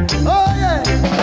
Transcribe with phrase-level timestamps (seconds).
[0.00, 1.17] Oh yeah.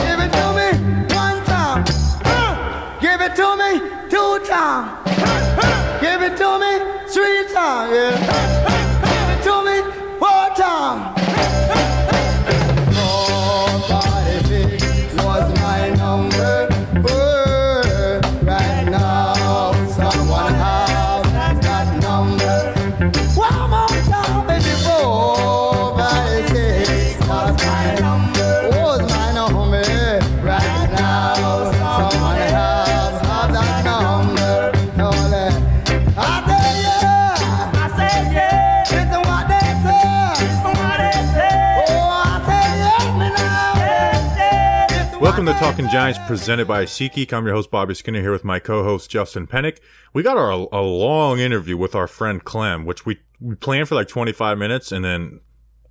[45.35, 47.33] Welcome to Talking Giants, presented by SeatGeek.
[47.33, 49.79] I'm your host, Bobby Skinner, here with my co-host, Justin Penik.
[50.13, 53.95] We got our, a long interview with our friend Clem, which we, we planned for
[53.95, 55.41] like 25 minutes, and then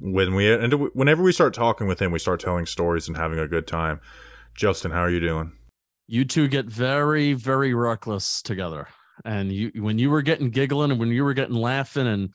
[0.01, 3.39] when we and whenever we start talking with him, we start telling stories and having
[3.39, 4.01] a good time.
[4.55, 5.53] Justin, how are you doing?
[6.07, 8.89] you two get very very reckless together
[9.25, 12.31] and you when you were getting giggling and when you were getting laughing and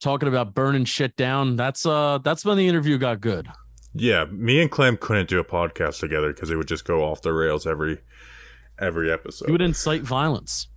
[0.00, 3.48] talking about burning shit down that's uh that's when the interview got good
[3.94, 7.22] Yeah, me and Clem couldn't do a podcast together because it would just go off
[7.22, 7.98] the rails every
[8.78, 9.48] every episode.
[9.48, 10.68] you would incite violence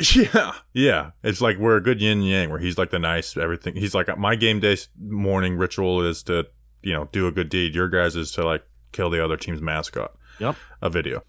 [0.14, 1.10] Yeah, yeah.
[1.22, 2.50] It's like we're a good yin yang.
[2.50, 3.76] Where he's like the nice everything.
[3.76, 6.46] He's like my game day morning ritual is to
[6.82, 7.74] you know do a good deed.
[7.74, 10.12] Your guys is to like kill the other team's mascot.
[10.38, 10.56] Yep.
[10.80, 11.22] A video.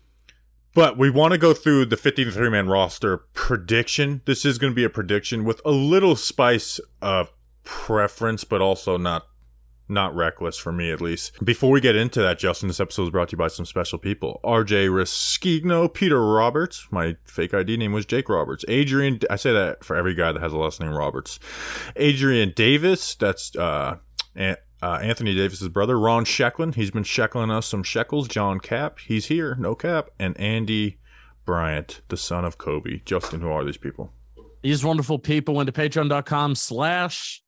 [0.74, 4.22] But we want to go through the 53 man roster prediction.
[4.26, 7.34] This is going to be a prediction with a little spice of
[7.66, 9.28] preference, but also not
[9.92, 11.34] not reckless for me at least.
[11.44, 14.00] Before we get into that, Justin, this episode is brought to you by some special
[14.00, 14.40] people.
[14.44, 18.66] RJ Riskigno, Peter Roberts, my fake ID name was Jake Roberts.
[18.68, 21.40] Adrian, I say that for every guy that has a last name Roberts.
[21.96, 23.98] Adrian Davis, that's uh,
[24.38, 26.00] uh, Anthony Davis's brother.
[26.00, 28.28] Ron Shecklin, he's been sheckling us some shekels.
[28.28, 30.10] John Cap, he's here, no cap.
[30.18, 31.00] And Andy
[31.46, 33.02] Bryant, the son of Kobe.
[33.06, 34.14] Justin, who are these people?
[34.62, 37.42] these wonderful people went to patreon.com slash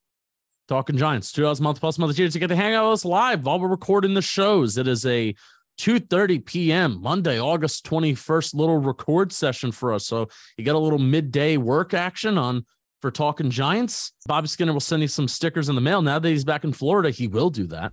[0.73, 1.31] talking giants.
[1.31, 3.45] Two dollars a month plus monthly tiers to get to hang out with us live
[3.45, 4.75] while we're recording the shows.
[4.75, 5.35] It is a
[5.79, 10.05] 2.30 p.m monday august 21st little record session for us.
[10.07, 12.65] So you get a little midday work action on
[13.01, 14.13] for talking giants.
[14.27, 16.01] Bobby skinner will send you some stickers in the mail.
[16.01, 17.91] Now that he's back in florida he will do that.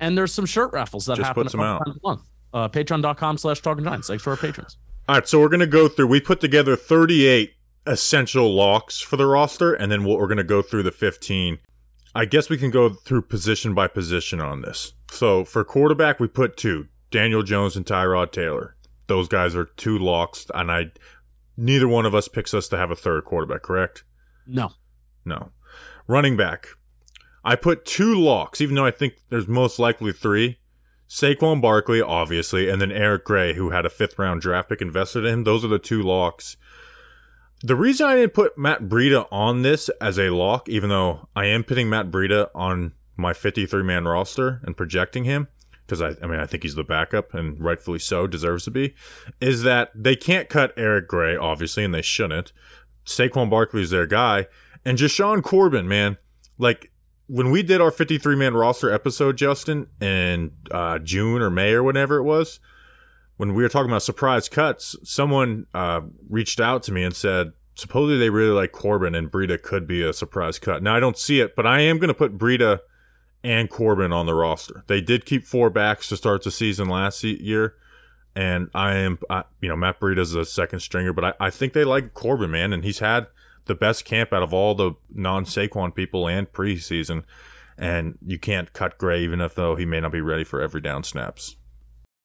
[0.00, 1.84] And there's some shirt raffles that Just happen put a out.
[1.84, 2.22] times a month.
[2.52, 4.08] Uh, patreon.com slash talking giants.
[4.08, 4.78] Thanks to our patrons.
[5.08, 6.06] All right, so we're going to go through.
[6.06, 7.52] We put together 38
[7.86, 11.58] essential locks for the roster, and then we'll, we're going to go through the 15.
[12.14, 14.92] I guess we can go through position by position on this.
[15.10, 18.76] So for quarterback, we put two Daniel Jones and Tyrod Taylor.
[19.06, 20.92] Those guys are two locks, and I
[21.56, 24.04] neither one of us picks us to have a third quarterback, correct?
[24.46, 24.70] no
[25.24, 25.50] No.
[26.06, 26.68] Running back.
[27.44, 30.58] I put two locks, even though I think there's most likely three.
[31.08, 35.24] Saquon Barkley, obviously, and then Eric Gray, who had a fifth round draft pick invested
[35.24, 35.44] in him.
[35.44, 36.56] Those are the two locks.
[37.64, 41.46] The reason I didn't put Matt Breida on this as a lock, even though I
[41.46, 45.48] am putting Matt Breida on my 53 man roster and projecting him,
[45.86, 48.94] because I, I mean, I think he's the backup and rightfully so, deserves to be,
[49.40, 52.52] is that they can't cut Eric Gray, obviously, and they shouldn't.
[53.06, 54.46] Saquon Barkley is their guy.
[54.84, 56.18] And Jashaun Corbin, man,
[56.58, 56.92] like
[57.28, 61.82] when we did our 53 man roster episode, Justin, in uh, June or May or
[61.82, 62.60] whenever it was,
[63.36, 67.52] when we were talking about surprise cuts, someone uh, reached out to me and said,
[67.74, 70.82] supposedly they really like Corbin and Breida could be a surprise cut.
[70.82, 72.80] Now, I don't see it, but I am going to put Breida
[73.42, 74.84] and Corbin on the roster.
[74.86, 77.74] They did keep four backs to start the season last year.
[78.36, 81.72] And I am, I, you know, Matt Breida's a second stringer, but I, I think
[81.72, 82.72] they like Corbin, man.
[82.72, 83.28] And he's had
[83.66, 87.24] the best camp out of all the non Saquon people and preseason.
[87.76, 90.80] And you can't cut Gray, even if though he may not be ready for every
[90.80, 91.56] down snaps.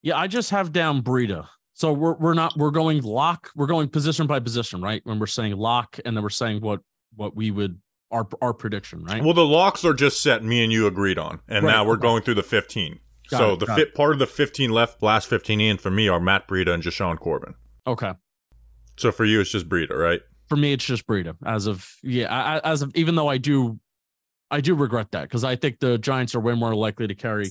[0.01, 1.47] Yeah, I just have down Breida.
[1.73, 5.01] So we're we're not we're going lock, we're going position by position, right?
[5.05, 6.81] When we're saying lock, and then we're saying what
[7.15, 7.79] what we would
[8.11, 9.23] our our prediction, right?
[9.23, 10.43] Well, the locks are just set.
[10.43, 12.99] Me and you agreed on, and Right, now we're going through the fifteen.
[13.29, 16.07] Got so it, the fit part of the fifteen left, last fifteen in for me
[16.09, 17.55] are Matt Breida and Jashaun Corbin.
[17.87, 18.13] okay.
[18.97, 20.19] So for you, it's just Breida, right?
[20.49, 21.35] For me, it's just Breida.
[21.45, 23.79] As of yeah, I- as of even though I do,
[24.51, 27.45] I do regret that because I think the Giants are way more likely to carry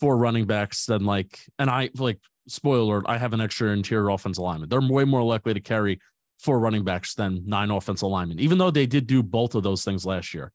[0.00, 2.18] four running backs than like, and I like
[2.48, 4.68] spoiler alert, I have an extra interior offensive lineman.
[4.68, 6.00] They're way more likely to carry
[6.38, 9.84] four running backs than nine offensive linemen, even though they did do both of those
[9.84, 10.52] things last year.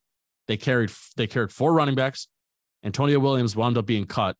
[0.47, 2.27] They carried they carried four running backs.
[2.83, 4.35] Antonio Williams wound up being cut.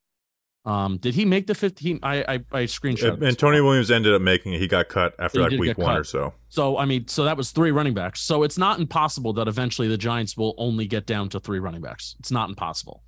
[0.66, 2.00] Um, did he make the 15?
[2.02, 3.24] I I, I screenshot.
[3.24, 4.60] Antonio Williams ended up making it.
[4.60, 6.00] He got cut after He like week one cut.
[6.00, 6.34] or so.
[6.50, 8.22] So I mean, so that was three running backs.
[8.22, 11.82] So it's not impossible that eventually the Giants will only get down to three running
[11.82, 12.16] backs.
[12.20, 13.04] It's not impossible.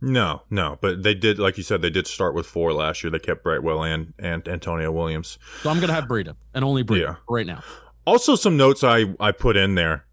[0.00, 3.10] No, no, but they did, like you said, they did start with four last year.
[3.10, 5.38] They kept Brightwell and and Antonio Williams.
[5.62, 7.14] So I'm gonna have Breida and only Breida Yeah.
[7.28, 7.62] right now.
[8.06, 10.04] Also, some notes I I put in there.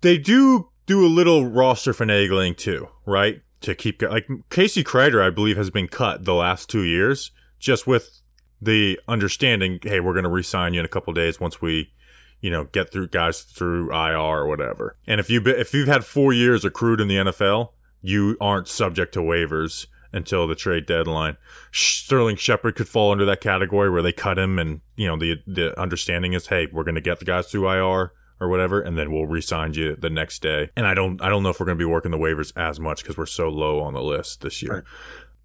[0.00, 3.40] They do do a little roster finagling too, right?
[3.62, 7.86] To keep like Casey Kreiter, I believe, has been cut the last two years, just
[7.86, 8.20] with
[8.60, 11.92] the understanding, hey, we're going to re-sign you in a couple days once we,
[12.40, 14.96] you know, get through guys through IR or whatever.
[15.06, 17.70] And if you if you've had four years accrued in the NFL,
[18.04, 21.36] you aren't subject to waivers until the trade deadline.
[21.72, 25.36] Sterling Shepard could fall under that category where they cut him, and you know the
[25.46, 28.98] the understanding is, hey, we're going to get the guys through IR or whatever, and
[28.98, 30.68] then we'll re-sign you the next day.
[30.76, 32.78] And I don't I don't know if we're going to be working the waivers as
[32.78, 34.74] much because we're so low on the list this year.
[34.74, 34.84] Right.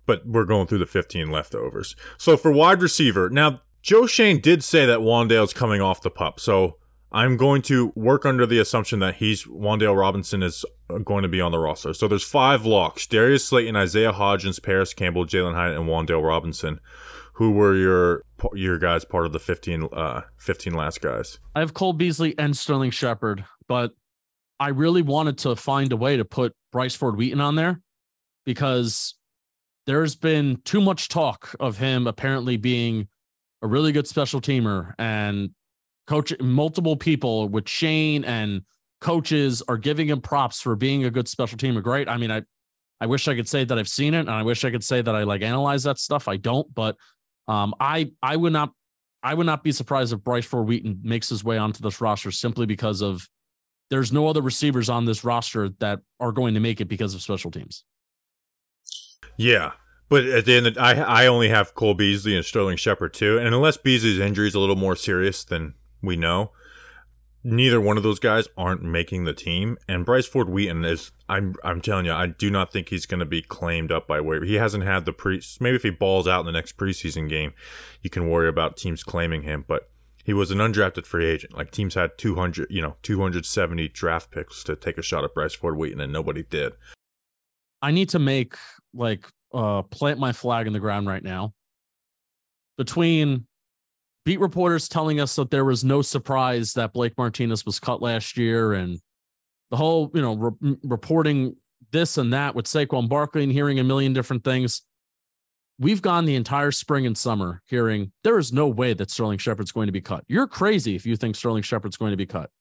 [0.06, 1.96] But we're going through the 15 leftovers.
[2.18, 6.40] So for wide receiver, now Joe Schoen did say that Wan'Dale's coming off the pup,
[6.40, 6.76] so.
[7.12, 10.64] I'm going to work under the assumption that he's Wan'Dale Robinson is
[11.04, 11.94] going to be on the roster.
[11.94, 16.80] So there's five locks: Darius Slayton, Isaiah Hodgins, Parris Campbell, Jalin Hyatt, and Wan'Dale Robinson.
[17.34, 18.24] Who were your
[18.54, 21.40] your guys part of the 15 uh 15 last guys?
[21.56, 23.94] I have Cole Beasley and Sterling Shepard, but
[24.60, 27.82] I really wanted to find a way to put Bryce Ford Wheaton on there
[28.46, 29.16] because
[29.86, 33.08] there's been too much talk of him apparently being
[33.62, 35.52] a really good special teamer and
[36.10, 38.64] coach multiple people with Schoen and
[39.00, 41.84] coaches are giving him props for being a good special teamer.
[41.84, 42.10] Great.
[42.10, 42.42] I mean, I
[43.00, 45.04] I wish I could say that I've seen it and I wish I could say
[45.04, 46.28] that I like analyze that stuff.
[46.28, 46.98] I don't, but
[47.48, 48.72] um I I would not
[49.22, 52.32] I would not be surprised if Bryce Ford Wheaton makes his way onto this roster
[52.32, 53.30] simply because of
[53.92, 57.22] there's no other receivers on this roster that are going to make it because of
[57.22, 57.84] special teams.
[59.38, 59.74] Yeah.
[60.10, 63.54] But at the end, I I only have Cole Beasley and Sterling Shepard too, and
[63.54, 66.52] unless Beasley's injury is a little more serious than we know,
[67.44, 69.78] neither one of those guys aren't making the team.
[69.88, 73.20] And Bryce Ford Wheaton is, I'm I'm telling you, I do not think he's going
[73.20, 74.46] to be claimed up by waiver.
[74.46, 75.42] He hasn't had the pre.
[75.60, 77.54] Maybe if he balls out in the next preseason game,
[78.02, 79.66] you can worry about teams claiming him.
[79.68, 79.90] But
[80.24, 81.56] he was an undrafted free agent.
[81.56, 85.56] Like teams had 200, you know, 270 draft picks to take a shot at Bryce
[85.56, 86.74] Ford Wheaton, and nobody did.
[87.82, 88.56] I need to make
[88.94, 91.54] like uh plant my flag in the ground right now.
[92.78, 93.46] Between
[94.30, 98.38] beat reporters telling us that there was no surprise that Blake Martinez was cut last
[98.38, 99.00] year and
[99.72, 101.56] the whole, you know, re- reporting
[101.90, 104.84] this and that with Saquon Barkley and hearing a million different things.
[105.80, 109.72] We've gone the entire spring and summer hearing there is no way that Sterling Shepard's
[109.72, 110.26] going to be cut.
[110.28, 112.52] You're crazy if you think Sterling Shepard's going to be cut.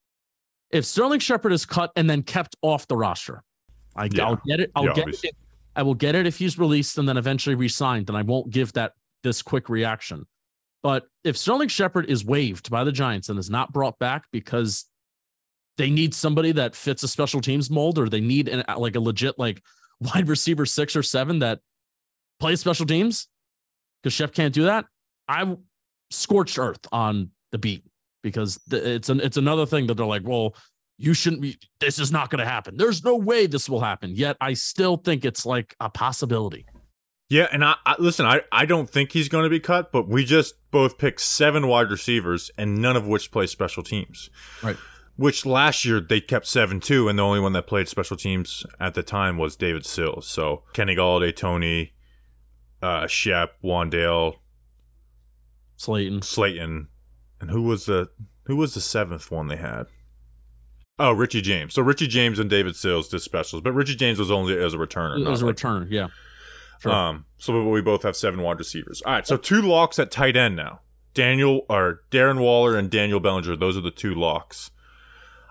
[0.70, 3.42] If Sterling Shepard is cut and then kept off the roster,
[3.94, 4.24] I, Yeah.
[4.24, 4.70] I'll get it.
[4.74, 5.28] I'll Yeah, get obviously.
[5.28, 5.36] it.
[5.76, 8.72] I will get it if he's released and then eventually re-signed, and I won't give
[8.72, 8.92] that
[9.22, 10.24] this quick reaction.
[10.82, 14.84] But if Sterling Shepard is waived by the Giants and is not brought back because
[15.76, 19.00] they need somebody that fits a special teams mold, or they need an, like a
[19.00, 19.62] legit like
[20.00, 21.60] wide receiver six or seven that
[22.40, 23.28] plays special teams,
[24.02, 24.86] because Shep can't do that,
[25.28, 25.56] I
[26.10, 27.84] scorched earth on the beat
[28.22, 30.54] because it's an it's another thing that they're like, well,
[30.98, 31.58] you shouldn't be.
[31.80, 32.76] This is not going to happen.
[32.76, 34.10] There's no way this will happen.
[34.14, 36.66] Yet I still think it's like a possibility.
[37.30, 38.24] Yeah, and I, I listen.
[38.24, 41.66] I, I don't think he's going to be cut, but we just both picked seven
[41.66, 44.30] wide receivers, and none of which play special teams.
[44.62, 44.76] Right.
[45.16, 48.64] Which last year they kept seven too, and the only one that played special teams
[48.80, 50.26] at the time was David Sills.
[50.26, 51.92] So Kenny Golladay, Tony,
[52.80, 54.36] uh, Shep, Wan'Dale,
[55.76, 56.22] Slayton.
[56.22, 56.88] Slayton,
[57.40, 58.08] and who was the
[58.44, 59.84] who was the seventh one they had?
[60.98, 61.74] Oh, Richie James.
[61.74, 64.78] So Richie James and David Sills did specials, but Richie James was only as a
[64.78, 65.20] returner.
[65.20, 65.88] It was a like- return.
[65.90, 66.08] Yeah.
[66.80, 66.92] Sure.
[66.92, 69.02] Um, so we both have seven wide receivers.
[69.02, 70.80] All right, so two locks at tight end now.
[71.14, 73.56] Daniel or Darren Waller and Daniel Bellinger.
[73.56, 74.70] Those are the two locks.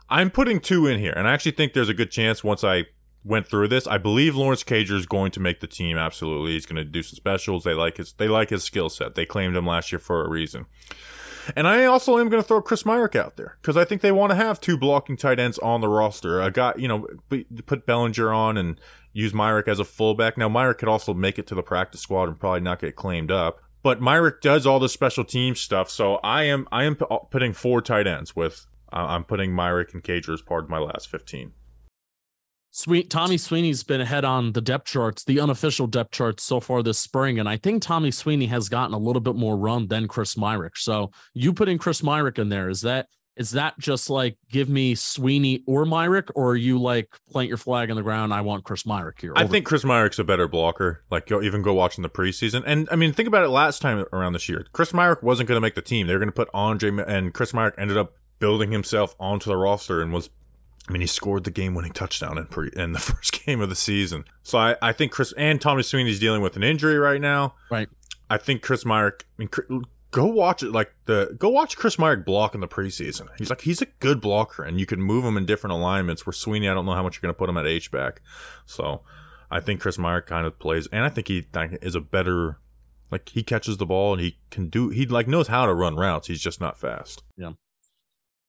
[0.09, 2.85] I'm putting two in here, and I actually think there's a good chance once I
[3.25, 3.85] went through this.
[3.87, 5.97] I believe Lawrence Cager is going to make the team.
[5.97, 7.63] Absolutely, he's going to do some specials.
[7.63, 9.15] They like his they like his skill set.
[9.15, 10.65] They claimed him last year for a reason.
[11.55, 14.11] And I also am going to throw Chris Myarick out there because I think they
[14.11, 16.41] want to have two blocking tight ends on the roster.
[16.41, 17.07] I got you know,
[17.65, 18.79] put Bellinger on and
[19.17, 20.37] use Myarick as a fullback.
[20.37, 23.31] Now, Myarick could also make it to the practice squad and probably not get claimed
[23.31, 23.59] up.
[23.81, 27.53] But Myarick does all the special team stuff, so I am I am p- putting
[27.53, 31.09] four tight ends with uh, I'm putting Myarick and Cager as part of my last
[31.09, 31.53] fifteen.
[32.69, 36.83] Sweet Tommy Sweeney's been ahead on the depth charts, the unofficial depth charts so far
[36.83, 40.07] this spring, and I think Tommy Sweeney has gotten a little bit more run than
[40.07, 40.75] Chris Myarick.
[40.75, 43.07] So you putting Chris Myarick in there is that
[43.37, 47.57] is that just like give me Sweeney or Myarick, or are you like plant your
[47.57, 48.33] flag in the ground?
[48.33, 49.33] I want Chris Myarick here.
[49.35, 51.03] I think Chris Myarick's a better blocker.
[51.09, 53.49] Like you'll even go watching the preseason, and I mean think about it.
[53.49, 56.07] Last time around this year, Chris Myarick wasn't going to make the team.
[56.07, 59.57] They were going to put Andre, and Chris Myarick ended up building himself onto the
[59.57, 60.29] roster and was
[60.87, 63.75] I mean, he scored the game-winning touchdown in, pre- in the first game of the
[63.75, 64.25] season.
[64.43, 67.55] So I, I think Chris and Tommy Sweeney's dealing with an injury right now.
[67.69, 67.89] Right.
[68.29, 69.23] I think Chris Myarick.
[69.39, 70.71] I mean, go watch it.
[70.71, 73.27] Like the go watch Chris Myarick block in the preseason.
[73.37, 76.25] He's like he's a good blocker, and you can move him in different alignments.
[76.25, 78.21] Where Sweeney, I don't know how much you're going to put him at H back.
[78.65, 79.01] So
[79.51, 81.47] I think Chris Myarick kind of plays, and I think he
[81.81, 82.59] is a better.
[83.09, 84.89] Like he catches the ball and he can do.
[84.89, 86.27] He like knows how to run routes.
[86.27, 87.23] He's just not fast.
[87.37, 87.53] Yeah.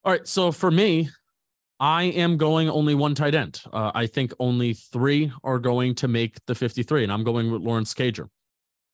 [0.05, 0.27] All right.
[0.27, 1.11] So for me,
[1.79, 3.62] I am going only one tight end.
[3.73, 7.62] Uh, I think only three are going to make the 53, and I'm going with
[7.62, 8.29] Lawrence Cager.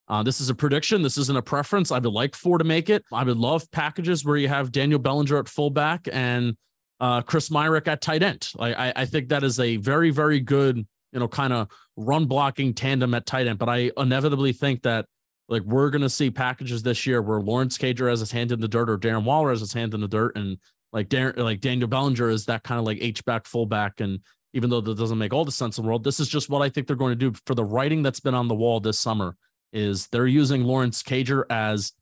[0.08, 1.02] Uh, this is a prediction.
[1.02, 1.90] This isn't a preference.
[1.90, 3.04] I would like four to make it.
[3.12, 6.56] I would love packages where you have Daniel Bellinger at fullback and
[7.00, 8.49] uh, Chris Myarick at tight end.
[8.58, 12.26] I, I, I think that is a very, very good, you know, kind of run
[12.26, 13.58] blocking tandem at tight end.
[13.58, 15.06] But I inevitably think that
[15.49, 18.61] like we're going to see packages this year where Lawrence Cager has his hand in
[18.61, 20.58] the dirt or Darren Waller has his hand in the dirt and
[20.92, 24.00] like Darren, like Daniel Bellinger is that kind of like H back fullback.
[24.00, 24.20] And
[24.52, 26.62] even though that doesn't make all the sense in the world, this is just what
[26.62, 28.99] I think they're going to do for the writing that's been on the wall this
[28.99, 29.37] summer
[29.74, 31.92] is they're using Lawrence Cager as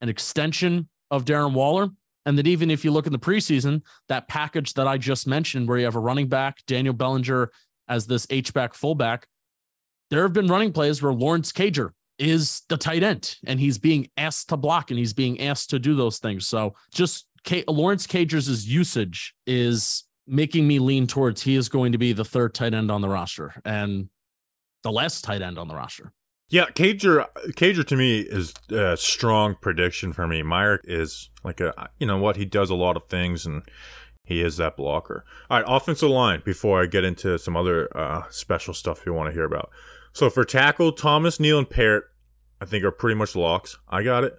[0.00, 1.90] an extension of Darren Waller.
[2.26, 5.68] And that even if you look in the preseason, that package that I just mentioned,
[5.68, 7.50] where you have a running back, Daniel Bellinger
[7.88, 9.26] as this H back fullback,
[10.10, 14.08] there have been running plays where Lawrence Cager is the tight end and he's being
[14.16, 16.46] asked to block and he's being asked to do those things.
[16.46, 21.98] So just K- Lawrence Cager's usage is making me lean towards he is going to
[21.98, 24.10] be the third tight end on the roster and
[24.82, 26.12] the last tight end on the roster.
[26.50, 27.26] Yeah, Cager.
[27.50, 30.42] Cager to me is a strong prediction for me.
[30.42, 33.62] Meyer is like a you know what he does a lot of things and
[34.24, 35.24] he is that blocker.
[35.50, 36.42] All right, offensive line.
[36.44, 39.70] Before I get into some other uh, special stuff you want to hear about.
[40.12, 42.04] So for tackle, Thomas, Neal, and Parrott,
[42.60, 43.78] I think are pretty much locks.
[43.88, 44.36] I got it.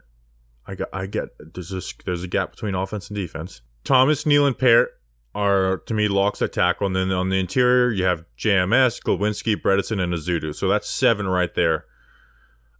[0.67, 0.89] I got.
[0.93, 1.29] I get.
[1.53, 1.93] There's this.
[2.05, 3.61] There's a gap between offense and defense.
[3.83, 4.89] Thomas, Neal, and Parrott
[5.33, 9.55] are to me locks at tackle, and then on the interior you have JMS, Glowinski,
[9.55, 10.53] Bredeson, and Ezeudu.
[10.53, 11.85] So that's seven right there.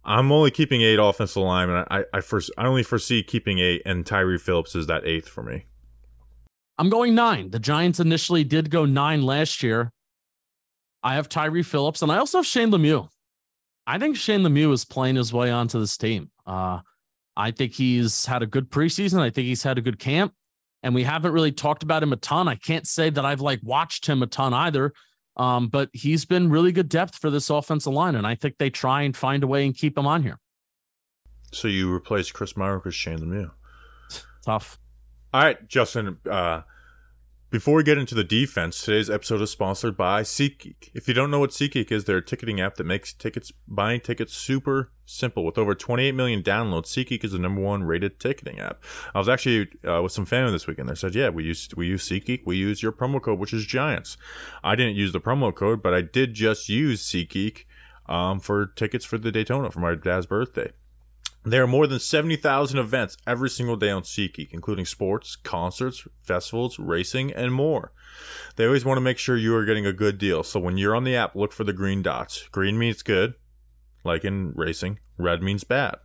[0.04, 1.84] I'm only keeping eight offensive linemen.
[1.90, 5.42] I I first I only foresee keeping eight, and Tyre Phillips is that eighth for
[5.42, 5.66] me.
[6.78, 7.50] I'm going nine.
[7.50, 9.92] The Giants initially did go nine last year.
[11.02, 13.08] I have Tyre Phillips, and I also have Shane Lemieux.
[13.86, 16.30] I think Shane Lemieux is playing his way onto this team.
[16.46, 16.80] Uh,
[17.36, 19.20] I think he's had a good preseason.
[19.20, 20.32] I think he's had a good camp,
[20.82, 22.48] and we haven't really talked about him a ton.
[22.48, 24.92] I can't say that I've like watched him a ton either,
[25.36, 28.70] um, but he's been really good depth for this offensive line, and I think they
[28.70, 30.38] try and find a way and keep him on here.
[31.52, 33.50] So you replace Chris Myarick with Shane Lemieux.
[34.44, 34.78] Tough.
[35.32, 36.18] All right, Justin.
[36.28, 36.62] Uh,
[37.50, 40.90] before we get into the defense, today's episode is sponsored by SeatGeek.
[40.94, 44.00] If you don't know what SeatGeek is, they're a ticketing app that makes tickets buying
[44.00, 45.44] tickets super simple.
[45.44, 48.80] With over 28 million downloads, SeatGeek is the number one rated ticketing app.
[49.16, 50.88] I was actually uh, with some family this weekend.
[50.88, 52.42] They said, "Yeah, we use we use SeatGeek.
[52.46, 54.16] We use your promo code, which is Giants."
[54.62, 57.64] I didn't use the promo code, but I did just use SeatGeek
[58.06, 60.70] um, for tickets for the Daytona for my dad's birthday.
[61.42, 66.78] There are more than 70,000 events every single day on SeatGeek, including sports, concerts, festivals,
[66.78, 67.92] racing, and more.
[68.56, 70.94] They always want to make sure you are getting a good deal, so when you're
[70.94, 72.46] on the app, look for the green dots.
[72.52, 73.34] Green means good,
[74.04, 74.98] like in racing.
[75.16, 75.96] Red means bad,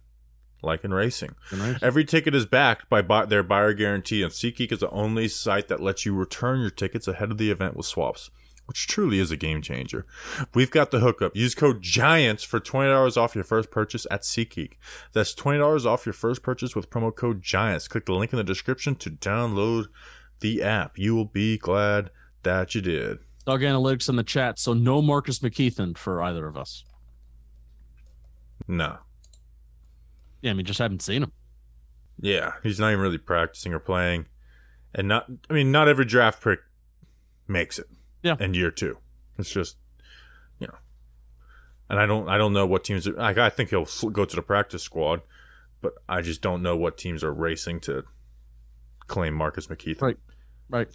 [0.62, 1.36] like in racing.
[1.82, 5.68] Every ticket is backed by buy- their buyer guarantee, and SeatGeek is the only site
[5.68, 8.30] that lets you return your tickets ahead of the event with swaps
[8.66, 10.06] which truly is a game changer.
[10.54, 11.36] We've got the hookup.
[11.36, 14.74] Use code GIANTS for $20 off your first purchase at SeatGeek.
[15.14, 17.88] That's $20 off your first purchase with promo code GIANTS.
[17.88, 19.86] Click the link in the description to download
[20.40, 20.98] the app.
[20.98, 22.10] You will be glad
[22.44, 23.20] that you did.
[23.46, 24.60] Dog Analytics in the chat.
[24.60, 26.84] So no Marcus McKethan for either of us.
[28.68, 28.98] No.
[30.42, 31.32] Yeah, I mean, just haven't seen him.
[32.20, 34.28] Yeah, he's not even really practicing or playing.
[34.94, 36.60] And not, I mean, not every draft pick
[37.48, 37.88] makes it.
[38.26, 38.36] Yeah.
[38.40, 38.98] In year two.
[39.38, 39.78] It's just,
[40.60, 40.78] you know.
[41.90, 44.36] And I don't, I don't know what teams, are, like, I think he'll go to
[44.36, 45.22] the practice squad,
[45.82, 48.04] but I just don't know what teams are racing to
[49.06, 50.02] claim Marcus McKeith.
[50.02, 50.18] Right.
[50.68, 50.88] Right.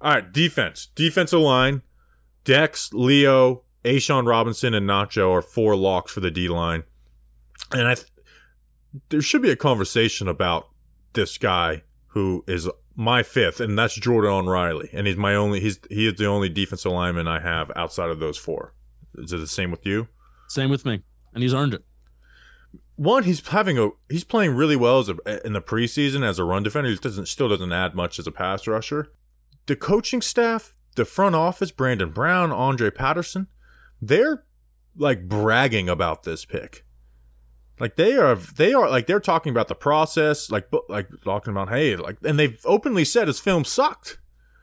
[0.00, 0.88] All right, defense.
[0.96, 1.82] Defensive line.
[2.42, 6.82] Dex, Leo, A'Shawn Robinson, and Nacho are four locks for the D line.
[7.70, 8.08] And I, th-
[9.10, 10.68] there should be a conversation about
[11.12, 15.60] this guy who is my fifth, and that's Jordan Riley, and he's my only.
[15.60, 18.74] He's he is the only defensive lineman I have outside of those four.
[19.16, 20.08] Is it the same with you?
[20.48, 21.84] Same with me, and he's earned it.
[22.96, 26.44] One, he's having a he's playing really well as a, in the preseason as a
[26.44, 26.90] run defender.
[26.90, 29.08] He doesn't still doesn't add much as a pass rusher.
[29.66, 33.48] The coaching staff, the front office, Brandon Brown, Andre Patterson,
[34.00, 34.44] they're
[34.96, 36.83] like bragging about this pick.
[37.80, 41.70] Like they are, they are like they're talking about the process, like like talking about
[41.70, 44.18] hey, like, and they've openly said his film sucked.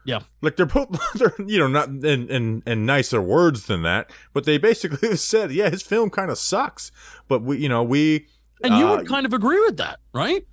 [0.06, 0.22] Yeah.
[0.41, 4.46] Like they're both they're you know not in in, in nicer words than that, but
[4.46, 6.91] they basically said, yeah, his film kind of sucks,
[7.27, 8.27] but we you know we
[8.63, 10.46] And you uh, would kind of agree with that, right?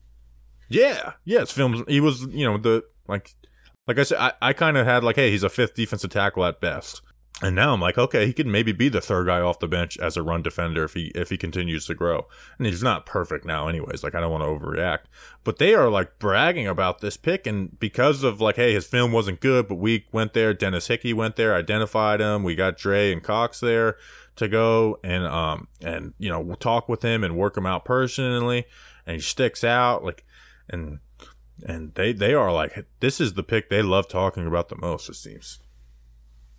[0.71, 3.35] yeah yeah his films he was you know the like
[3.87, 6.45] like I said I, I kind of had like hey he's a fifth defensive tackle
[6.45, 7.00] at best.
[7.40, 9.97] And now I'm like, okay, he could maybe be the third guy off the bench
[9.99, 12.26] as a run defender if he if he continues to grow.
[12.59, 14.02] And he's not perfect now, anyways.
[14.02, 15.04] Like I don't want to overreact,
[15.45, 19.12] but they are like bragging about this pick, and because of like, hey, his film
[19.12, 20.52] wasn't good, but we went there.
[20.52, 22.42] Dennis Hickey went there, identified him.
[22.42, 23.97] We got Dre and Cox there
[24.35, 28.64] to go and um and you know talk with him and work him out personally,
[29.07, 30.25] and he sticks out like
[30.68, 30.99] and
[31.64, 35.09] and they they are like this is the pick they love talking about the most.
[35.09, 35.61] It seems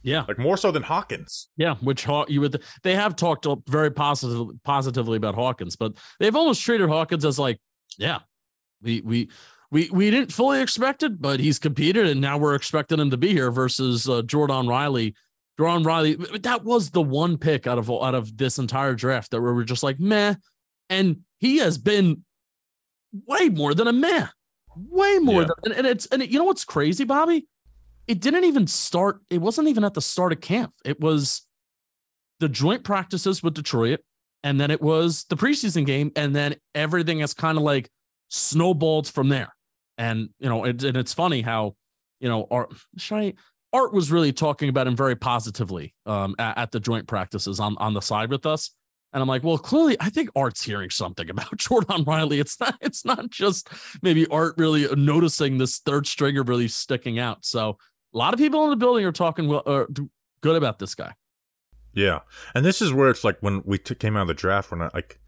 [0.01, 0.24] Yeah.
[0.27, 1.50] like more so than Hawkins.
[1.58, 6.36] Yeah, which Haw- you would they have talked very positive positively about Hawkins, but they've
[6.36, 7.60] almost treated Hawkins as like,
[7.98, 8.20] yeah,
[8.82, 9.29] we we
[9.72, 13.18] we we didn't fully expect it, but he's competed, and now we're expecting him to
[13.18, 15.15] be here versus uh, Jordan Riley.
[15.60, 19.41] Jordan Riley, that was the one pick out of out of this entire draft that
[19.41, 20.36] we were just like meh,
[20.89, 22.24] and he has been
[23.25, 24.27] way more than a meh,
[24.75, 25.48] way more Yeah.
[25.63, 27.46] than, and, and it's and it, you know what's crazy, Bobby?
[28.10, 31.48] It didn't even start it wasn't even at the start of camp it was
[32.39, 34.00] the joint practices with detroit
[34.44, 37.89] and then it was the preseason game and then everything has kind of like
[38.30, 39.54] snowballed from there
[39.98, 41.75] and you know it, and it's funny how
[42.20, 42.74] you know art
[43.12, 43.36] I,
[43.72, 47.78] art was really talking about him very positively um at, at the joint practices on
[47.78, 48.72] on the side with us
[49.12, 52.39] and I'm like, well, clearly, I think Art's hearing something about Jordan Riley.
[52.39, 53.68] It's not, it's not just
[54.04, 57.44] maybe Art really noticing this third stringer really sticking out.
[57.44, 57.78] So
[58.13, 59.86] a lot of people in the building are talking well, uh,
[60.42, 61.13] good about this guy.
[61.94, 62.20] Yeah,
[62.54, 64.72] and this is where it's like when we t- came out of the draft.
[64.72, 65.20] When I like,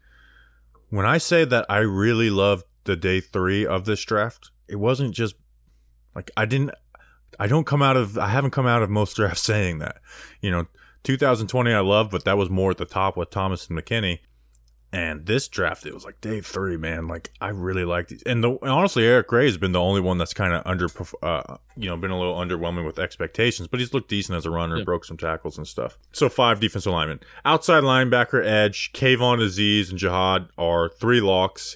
[0.90, 5.14] when I say that I really loved the day three of this draft, it wasn't
[5.14, 5.34] just
[6.14, 6.70] like I didn't.
[7.38, 8.16] I don't come out of.
[8.16, 9.96] I haven't come out of most drafts saying that.
[10.40, 10.66] You know,
[11.04, 14.20] 2020 I loved, but that was more at the top with Thomas and McKinney.
[14.94, 17.08] And this draft, it was like day three, man.
[17.08, 18.22] Like I really liked these.
[18.24, 20.86] And, the, and honestly, Eric Gray has been the only one that's kind of under,
[21.22, 23.68] uh, you know, been a little underwhelming with expectations.
[23.68, 24.84] But he's looked decent as a runner, Yeah.
[24.84, 25.96] broke some tackles and stuff.
[26.12, 31.74] So five defensive linemen, outside linebacker, edge, Kayvon Azeez and Jihad are three locks.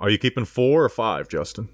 [0.00, 1.68] Are you keeping four or five, Justin?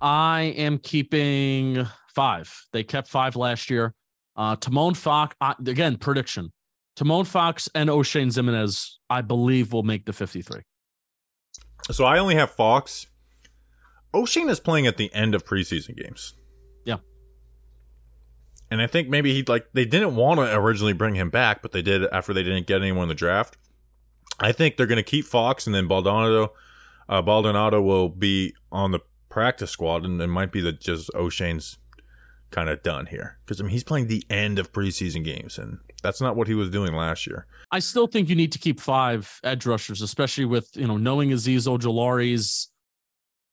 [0.00, 2.50] I am keeping five.
[2.72, 3.94] They kept five last year.
[4.36, 6.50] Uh, Tomon Fox, again, prediction.
[6.98, 10.62] Tomon Fox and Oshane Ximines, I believe, will make the 53.
[11.92, 13.06] So I only have Fox.
[14.12, 16.34] Oshane is playing at the end of preseason games.
[16.84, 16.96] Yeah.
[18.68, 21.70] And I think maybe he like they didn't want to originally bring him back, but
[21.70, 23.56] they did after they didn't get anyone in the draft.
[24.40, 26.52] I think they're going to keep Fox, and then Baldonado,
[27.08, 31.78] uh, Baldonado will be on the practice squad, and it might be that just Oshane's
[32.50, 35.78] kind of done here because I mean he's playing the end of preseason games, and
[36.02, 37.46] that's not what he was doing last year.
[37.70, 41.30] I still think you need to keep five edge rushers, especially with you know knowing
[41.30, 42.70] Azeez Ojulari's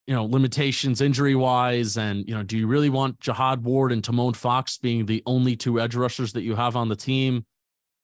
[0.08, 4.04] you know limitations injury wise, and you know do you really want Jihad Ward and
[4.04, 7.46] Tomon Fox being the only two edge rushers that you have on the team?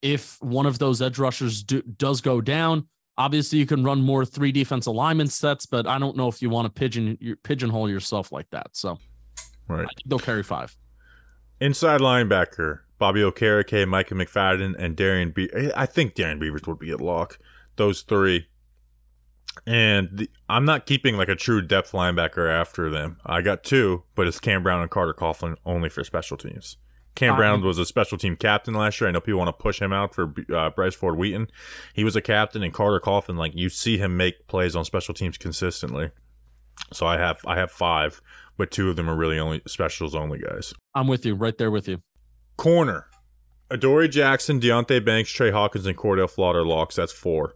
[0.02, 2.88] If one of those edge rushers do, does go down,
[3.20, 6.50] obviously you can run more three defense alignment sets, but I don't know if you
[6.50, 8.70] want to pigeon pigeonhole yourself like that.
[8.74, 8.98] So
[9.72, 9.88] Right.
[10.06, 10.76] They'll carry five.
[11.62, 16.90] Inside linebacker, Bobby Okereke, Micah McFadden, and Darrian Be- I think Darrian Beavers would be
[16.90, 17.38] at lock.
[17.76, 18.48] Those three.
[19.68, 23.20] And the, I'm not keeping like a true depth linebacker after them.
[23.26, 26.78] I got two, but it's Cam Brown and Carter Coughlin only for special teams.
[27.14, 29.08] Cam Brown was a special team captain last year.
[29.08, 31.48] I know people want to push him out for uh, Bryce Ford Wheaton.
[31.94, 35.14] He was a captain, and Carter Coughlin, like you see him make plays on special
[35.14, 36.12] teams consistently.
[36.94, 38.22] So I have I have five,
[38.62, 40.72] but two of them are really only specials only guys.
[40.94, 42.04] I'm with you, right there with you.
[42.58, 43.08] Corner.
[43.72, 46.96] Adoree Jackson, Deonte Banks, Tre Hawkins, and Cordale Flott locks.
[46.96, 47.56] That's four.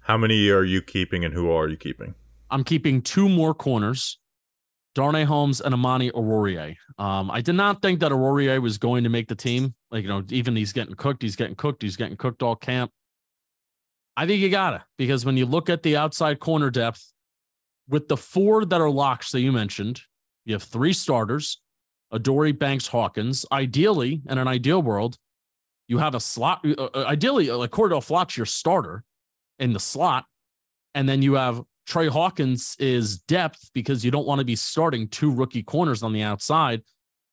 [0.00, 2.14] How many are you keeping and who are you keeping?
[2.50, 4.18] I'm keeping two more corners,
[4.94, 6.76] Darnay Holmes and Amani Oruwariye.
[6.98, 9.74] Um, I did not think that Oruwariye was going to make the team.
[9.90, 12.90] Like, you know, even he's getting cooked, he's getting cooked, he's getting cooked all camp.
[14.16, 17.12] I think you gotta, because when you look at the outside corner depth,
[17.88, 20.02] with the four that are locks that you mentioned,
[20.44, 21.60] you have three starters,
[22.12, 23.46] Adoree Banks Hawkins.
[23.50, 25.16] Ideally, in an ideal world,
[25.88, 26.64] you have a slot.
[26.64, 29.04] Uh, uh, ideally, like Cordale Flott's your starter
[29.58, 30.26] in the slot,
[30.94, 35.08] and then you have Tre Hawkins is depth because you don't want to be starting
[35.08, 36.82] two rookie corners on the outside.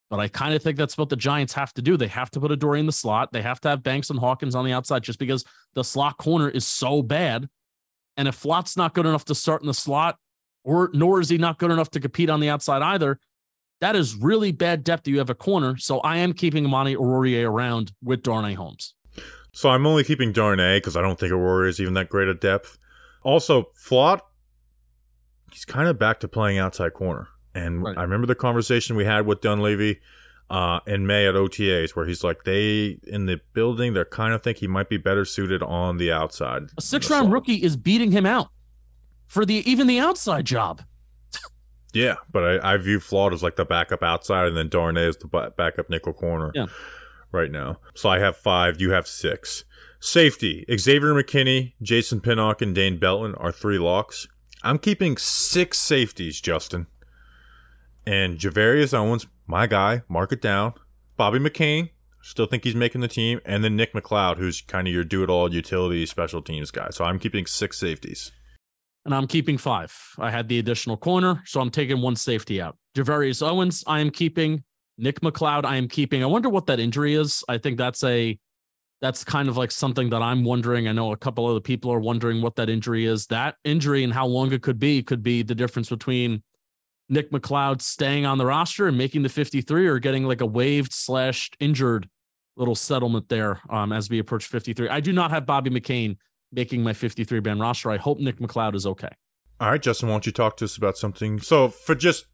[0.09, 1.97] But I kind of think that's what the Giants have to do.
[1.97, 3.33] They have to put Adoree in the slot.
[3.33, 6.47] They have to have Banks and Hawkins on the outside just because the slot corner
[6.47, 7.49] is so bad.
[8.15, 10.17] And if Flott's not good enough to start in the slot,
[10.65, 13.19] or nor is he not good enough to compete on the outside either,
[13.81, 15.77] That is really bad depth that you have a corner.
[15.77, 18.93] So I am keeping Amani Oruwariye around with Darnay Holmes.
[19.53, 22.41] So I'm only keeping Darnay because I don't think Aurora is even that great at
[22.41, 22.77] depth.
[23.23, 24.19] Also, Flott,
[25.51, 27.27] he's kind of back to playing outside corner.
[27.53, 27.97] And Right.
[27.97, 29.99] I remember the conversation we had with Dunleavy
[30.49, 34.43] uh, in May at OTAs where he's like, they, in the building, they kind of
[34.43, 36.63] think he might be better suited on the outside.
[36.77, 38.49] A six round rookie is beating him out
[39.27, 40.81] for the even the outside job.
[41.93, 45.17] Yeah, but I, I view Flott as like the backup outside, and then Darnay is
[45.17, 46.51] the backup nickel corner.
[46.53, 46.67] Yeah.
[47.31, 48.79] Right now, so I have five.
[48.79, 49.65] You have six.
[49.99, 54.27] Safety: Xavier McKinney, Jason Pinnock, and Dane Belton are three locks.
[54.63, 56.87] I'm keeping six safeties, Justin.
[58.05, 60.75] And Gervarrius Owens, my guy, mark it down.
[61.17, 61.89] Bobby McCain,
[62.21, 65.53] still think he's making the team, and then Nick McCloud, who's kind of your do-it-all
[65.53, 66.89] utility special teams guy.
[66.91, 68.31] So I'm keeping six safeties.
[69.05, 69.95] And I'm keeping five.
[70.17, 72.77] I had the additional corner, so I'm taking one safety out.
[72.95, 74.63] Gervarrius Owens, I am keeping.
[74.97, 76.23] Nick McCloud, I am keeping.
[76.23, 77.43] I wonder what that injury is.
[77.47, 78.39] I think that's a
[79.01, 80.87] that's kind of like something that I'm wondering.
[80.87, 83.27] I know a couple other people are wondering what that injury is.
[83.27, 86.41] That injury and how long it could be could be the difference between
[87.09, 90.93] Nick McCloud staying on the roster and making the 53 or getting like a waived
[90.93, 92.09] slash injured
[92.57, 94.89] little settlement there um, as we approach 53.
[94.89, 96.17] I do not have Bobby McCain
[96.55, 97.91] making my 53 man roster.
[97.91, 99.09] I hope Nick McCloud is okay.
[99.59, 101.39] All right, Justin, why don't you talk to us about something?
[101.39, 102.25] So, for just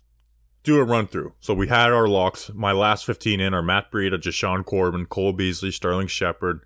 [0.63, 1.34] do a run through.
[1.39, 2.49] So, we had our locks.
[2.53, 6.62] My last 15 in are Matt Breida, Jashaun Corbin, Cole Beasley, Sterling Shepard,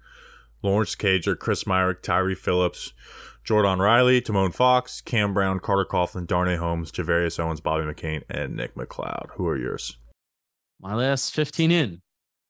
[0.62, 2.94] Lawrence Cager, Chris Myarick, Tyre Phillips,
[3.44, 8.56] Jordan Riley, Tomon Fox, Cam Brown, Carter Coughlin, Darnay Holmes, Gervarrius Owens, Bobby McCain, and
[8.56, 9.32] Nick McCloud.
[9.34, 9.98] Who are yours?
[10.80, 12.02] My last 15 in.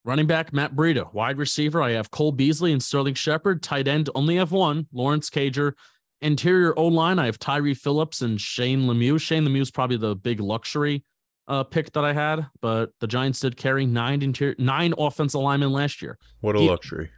[0.06, 1.12] Running back, Matt Breida.
[1.14, 3.64] Wide receiver, I have Cole Beasley and Sterling Shepard.
[3.64, 5.74] Tight end, only have one, Lawrence Cager.
[6.22, 9.20] Interior O line, I have Tyre Phillips and Shane Lemieux.
[9.20, 11.04] Shane Lemieux is probably the big luxury
[11.48, 15.72] uh, pick that I had, but the Giants did carry nine interior, nine offensive linemen
[15.72, 16.20] last year.
[16.40, 17.10] What a He- luxury.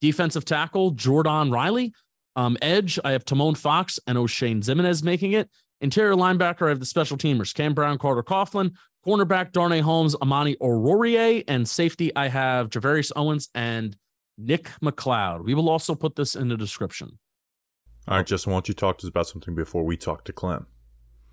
[0.00, 1.92] Defensive tackle, Jordan Riley.
[2.36, 5.50] Um, edge, I have Tomon Fox and Oshane Ximines making it.
[5.80, 8.72] Interior linebacker, I have the special teamers, Cam Brown, Carter Coughlin.
[9.06, 11.44] Cornerback, Darnay Holmes, Amani Oruwariye.
[11.46, 13.96] And safety, I have Gervarrius Owens and
[14.36, 15.44] Nick McCloud.
[15.44, 17.18] We will also put this in the description.
[18.08, 20.32] All right, Justin, why don't you talk to us about something before we talk to
[20.32, 20.66] Clem?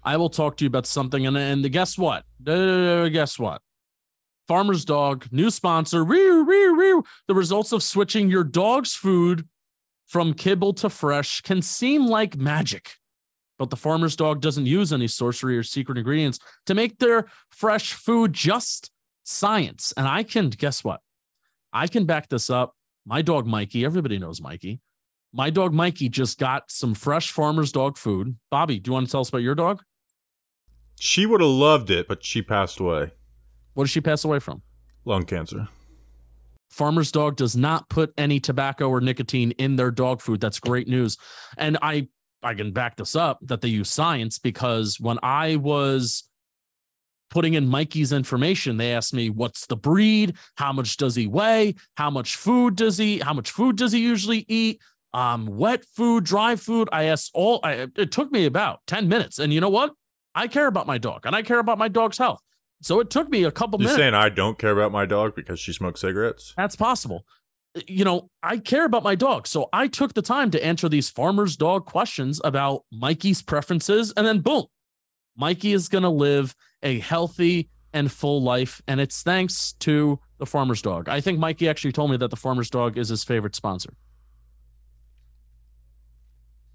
[0.03, 1.25] I will talk to you about something.
[1.25, 2.25] And, and guess what?
[2.45, 3.61] Uh, guess what?
[4.47, 6.03] Farmer's Dog, new sponsor.
[6.03, 7.01] Rear, rear, rear.
[7.27, 9.47] The results of switching your dog's food
[10.07, 12.95] from kibble to fresh can seem like magic,
[13.63, 17.93] but the farmer's dog doesn't use any sorcery or secret ingredients to make their fresh
[17.93, 18.91] food just
[19.23, 19.93] science.
[19.95, 20.99] And I can, guess what?
[21.71, 22.75] I can back this up.
[23.05, 24.81] My dog, Mikey, everybody knows Mikey.
[25.31, 28.35] My dog, Mikey, just got some fresh farmer's dog food.
[28.51, 29.81] Bobby, do you want to tell us about your dog?
[30.99, 33.13] She would have loved it, but she passed away.
[33.75, 34.61] What did she pass away from?
[35.05, 35.69] Lung cancer.
[36.69, 40.41] Farmer's Dog does not put any tobacco or nicotine in their dog food.
[40.41, 41.17] That's great news.
[41.57, 42.09] And I
[42.43, 46.23] I can back this up that they use science because when I was
[47.29, 51.75] putting in Mikey's information, they asked me what's the breed, how much does he weigh,
[51.97, 54.79] how much food does he, how much food does he usually eat,
[55.13, 56.89] um, wet food, dry food.
[56.91, 57.59] I asked all.
[57.63, 59.93] I, it took me about ten minutes, and you know what?
[60.35, 62.41] I care about my dog, and I care about my dog's health.
[62.81, 63.97] So it took me a couple You minutes.
[63.99, 66.53] saying I don't care about my dog because she smokes cigarettes?
[66.57, 67.25] That's possible.
[67.87, 69.47] You know, I care about my dog.
[69.47, 74.13] So I took the time to answer these farmer's dog questions about Mikey's preferences.
[74.15, 74.65] And then, boom,
[75.35, 78.81] Mikey is going to live a healthy and full life.
[78.87, 81.09] And it's thanks to the farmer's dog.
[81.09, 83.93] I think Mikey actually told me that the farmer's dog is his favorite sponsor.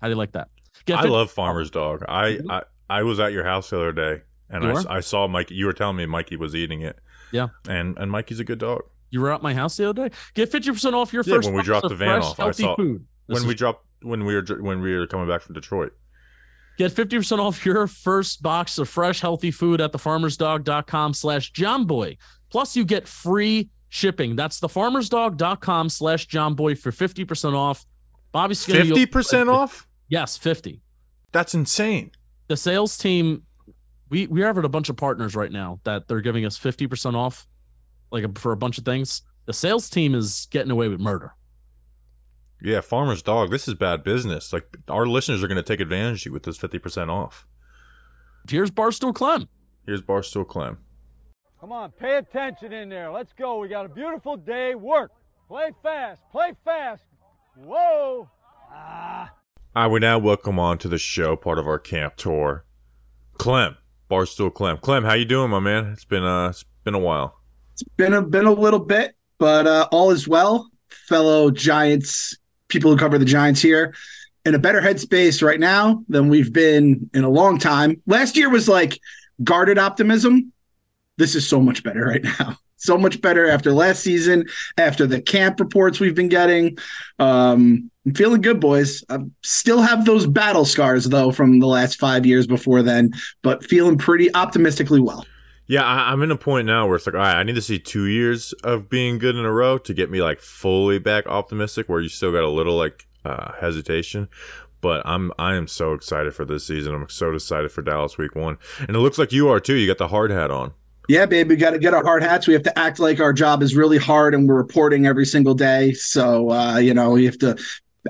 [0.01, 0.49] How do you like that?
[0.85, 2.05] Get I fit- love Farmer's Dog.
[2.09, 2.51] I, Mhm.
[2.51, 5.55] I I was at your house the other day, and I, I saw Mikey.
[5.55, 6.99] You were telling me Mikey was eating it.
[7.33, 7.49] Yeah.
[7.69, 8.83] and and Mikey's a good dog.
[9.11, 10.15] You were at my house the other day.
[10.35, 12.41] Get 50% off your Yeah, first when we box dropped of the van fresh, off,
[12.41, 13.07] I saw- food.
[13.27, 15.93] This when is we dropped when we were when we were coming back from Detroit.
[16.79, 22.17] Get 50% off your first box of fresh, healthy food at thefarmersdog.com slash jomboy.
[22.51, 24.37] Plus, you get free shipping.
[24.37, 27.85] That's thefarmersdog.com slash jomboy for 50% off.
[28.33, 29.89] Bobby's gonna- Fifty percent off.
[30.09, 30.81] Yes, 50.
[31.33, 32.13] That's insane.
[32.47, 33.43] The sales team,
[34.09, 37.47] we, we have a bunch of partners right now that they're giving us 50% off,
[38.11, 39.23] like for a bunch of things.
[39.47, 41.35] The sales team is getting away with murder.
[42.61, 43.51] Yeah, Farmer's Dog.
[43.51, 44.53] This is bad business.
[44.53, 47.47] Like our listeners are going to take advantage of you with this fifty percent off.
[48.49, 49.49] Here's Barstool Clem.
[49.87, 50.79] Here's Barstool Clem.
[51.61, 53.11] Come on, pay attention in there.
[53.11, 53.59] Let's go.
[53.59, 54.75] We got a beautiful day.
[54.75, 55.13] Work.
[55.49, 56.21] Play fast.
[56.31, 57.03] Play fast.
[57.57, 58.29] Whoa.
[58.73, 59.33] Ah.
[59.75, 62.65] I would now welcome on to the show, part of our camp tour,
[63.39, 63.77] Clem.
[64.11, 64.79] Barstool Clem.
[64.79, 65.87] Clem, how you doing, my man?
[65.93, 67.38] It's been uh, it's been a while.
[67.81, 70.69] It's been a been a little bit, but uh, all is well.
[70.89, 72.37] Fellow Giants,
[72.67, 73.95] people who cover the Giants here,
[74.45, 78.03] in a better headspace right now than we've been in a long time.
[78.05, 78.99] Last year was like
[79.45, 80.53] guarded optimism.
[81.19, 82.57] This is so much better right now.
[82.81, 86.79] So much better after last season, after the camp reports we've been getting.
[87.19, 89.03] Um, I'm feeling good, boys.
[89.11, 93.11] I still have those battle scars though from the last five years before then,
[93.43, 95.27] but feeling pretty optimistically well.
[95.69, 97.63] Yeah, I, I'm in a point now where it's like, all right, I need to
[97.63, 101.27] see two years of being good in a row to get me like fully back
[101.27, 101.89] optimistic.
[101.89, 104.29] Where you still got a little like uh, hesitation,
[104.81, 106.95] but I'm I am so excited for this season.
[106.95, 109.75] I'm so excited for Dallas Week One, and it looks like you are too.
[109.75, 110.73] You got the hard hat on.
[111.09, 112.47] Yeah, babe, we got to get our hard hats.
[112.47, 115.55] We have to act like our job is really hard and we're reporting every single
[115.55, 115.95] day.
[115.95, 117.57] So, uh, you know, we have to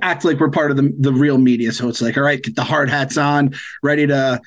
[0.03, 1.71] act like we're part of the, the real media.
[1.71, 4.41] So it's like, all right, get the hard hats on, ready to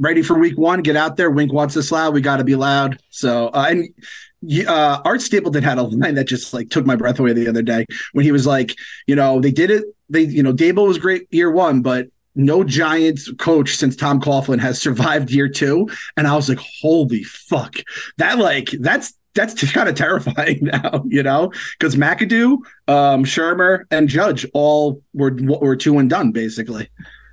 [0.00, 0.82] ready for week one.
[0.82, 1.30] Get out there.
[1.30, 2.14] Wink wants us loud.
[2.14, 2.98] We got to be loud.
[3.10, 7.20] So, uh, and uh, Art Stapleton had a line that just like took my breath
[7.20, 8.74] away the other day when he was like,
[9.06, 9.84] you know, they did it.
[10.08, 14.58] They, you know, Daboll was great year one, but no Giants coach since Tom Coughlin
[14.58, 15.88] has survived year two.
[16.16, 17.76] And I was like, holy fuck.
[18.16, 22.58] That like that's that's kind of terrifying now, you know, because McAdoo,
[22.88, 26.88] um, Shurmur, and Judge all were were two and done basically.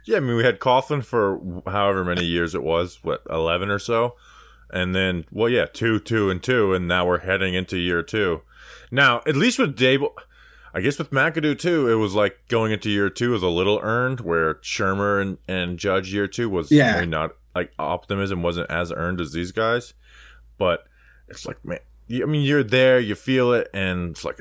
[0.07, 3.79] Yeah, I mean we had Coughlin for however many years it was, what eleven or
[3.79, 4.15] so,
[4.71, 8.41] and then well, yeah, two, two, and two, and now we're heading into year two.
[8.91, 10.13] Now, at least with Daboll,
[10.73, 13.79] I guess with McAdoo too, it was like going into year two was a little
[13.83, 16.93] earned, where Shurmur and, and Judge year two was Yeah.
[16.95, 19.93] maybe not like optimism wasn't as earned as these guys,
[20.57, 20.85] but
[21.27, 24.39] it's like man, you- I mean you're there, you feel it, and it's like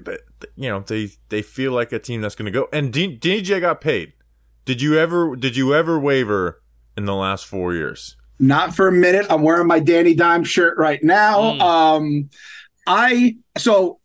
[0.55, 2.69] you know they they feel like a team that's going to go.
[2.73, 4.13] And D- DJ got paid.
[4.67, 6.61] Did you ever did you ever waver
[6.97, 8.17] in the last four years?
[8.39, 9.25] Not for a minute.
[9.31, 11.41] I'm wearing my Danny Dime shirt right now.
[11.41, 11.61] Mm.
[11.61, 12.31] Um,
[12.87, 14.01] I so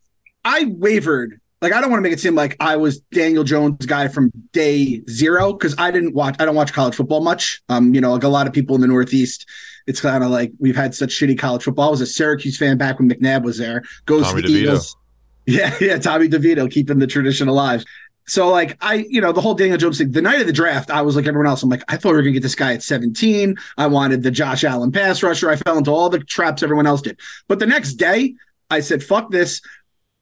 [0.45, 1.39] I wavered.
[1.62, 4.32] Like I don't want to make it seem like I was Daniel Jones guy from
[4.54, 6.36] day zero because I didn't watch.
[6.39, 7.62] I don't watch college football much.
[7.67, 9.47] Um, you know, like a lot of people in the Northeast,
[9.88, 11.88] it's kind of like we've had such shitty college football.
[11.88, 13.84] I was a Syracuse fan back when McNabb was there.
[14.06, 14.62] Goes Tommy to the DeVito.
[14.62, 14.95] Eagles.
[15.47, 17.84] Yeah, yeah, Tommy DeVito keeping the tradition alive.
[18.28, 20.90] So like I, you know, the whole Daniel Jones thing, the night of the draft,
[20.90, 21.64] I was like everyone else.
[21.64, 23.58] I'm like, I thought we were gonna get this guy at 17.
[23.78, 25.50] I wanted the Josh Allen pass rusher.
[25.50, 27.20] I fell into all the traps everyone else did.
[27.48, 28.36] But the next day,
[28.70, 29.62] I said, fuck this.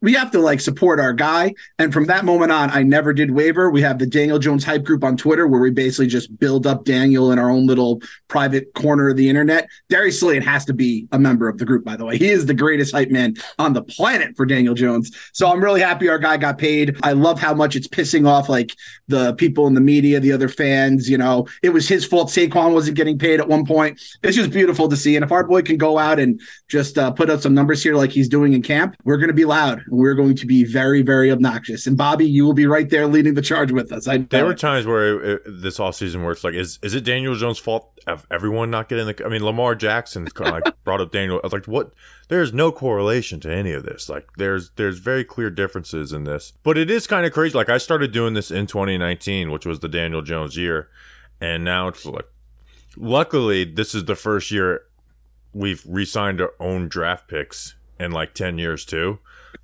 [0.02, 1.54] We have to like support our guy.
[1.78, 3.70] And from that moment on, I never did waiver.
[3.70, 6.86] We have the Daniel Jones hype group on Twitter where we basically just build up
[6.86, 9.68] Daniel in our own little private corner of the internet.
[9.90, 12.18] Darius Slayton has to be a member of the group, by the way.
[12.18, 15.12] He is the greatest hype man on the planet for Daniel Jones.
[15.34, 16.98] So I'm really happy our guy got paid.
[17.04, 18.76] I love how much it's pissing off like
[19.10, 21.10] the people in the media, the other fans.
[21.10, 24.00] You know, it was his fault Saquon wasn't getting paid at one point.
[24.24, 25.18] It's just beautiful to see.
[25.18, 27.96] And if our boy can go out and just uh, put out some numbers here
[27.96, 31.02] like he's doing in camp, we're going to be loud we're going to be very,
[31.02, 31.88] very obnoxious.
[31.88, 34.08] And Bobby, you will be right there leading the charge with us.
[34.08, 34.60] I There were it.
[34.60, 38.00] times where it, this off season where it's like, is is it Daniel Jones' fault
[38.08, 39.26] of everyone not getting the?
[39.26, 41.40] I mean, Lamar Jackson like brought up Daniel.
[41.44, 41.94] I was like, what?
[42.28, 44.08] There's no correlation to any of this.
[44.10, 47.58] Like, there's there's very clear differences in this, but it is kind of crazy.
[47.58, 50.90] Like, I started doing this in 2019, which was the Daniel Jones year,
[51.42, 52.28] and now it's like,
[52.96, 54.84] luckily, this is the first year
[55.54, 59.20] we've re-signed our own draft picks in like 10 years too.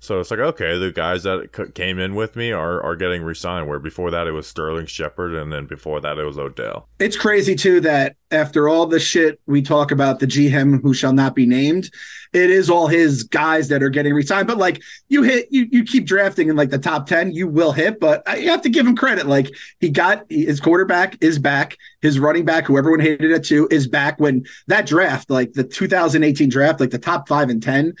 [0.06, 3.66] So it's like, okay, the guys that came in with me are, are getting re-signed.
[3.66, 6.88] Where before that it was Sterling Shepard, and then before that it was Odell.
[7.00, 11.12] it's crazy too that after all the shit we talk about the GM who shall
[11.12, 11.90] not be named,
[12.32, 14.46] it is all his guys that are getting resigned.
[14.46, 17.72] But like you hit, you you keep drafting in like the top ten, you will
[17.72, 17.98] hit.
[17.98, 19.26] But you have to give him credit.
[19.26, 23.66] Like he got his quarterback is back, his running back, who everyone hated at two,
[23.72, 24.20] is back.
[24.20, 27.94] When that draft, like the 2018 draft, like the top five and ten.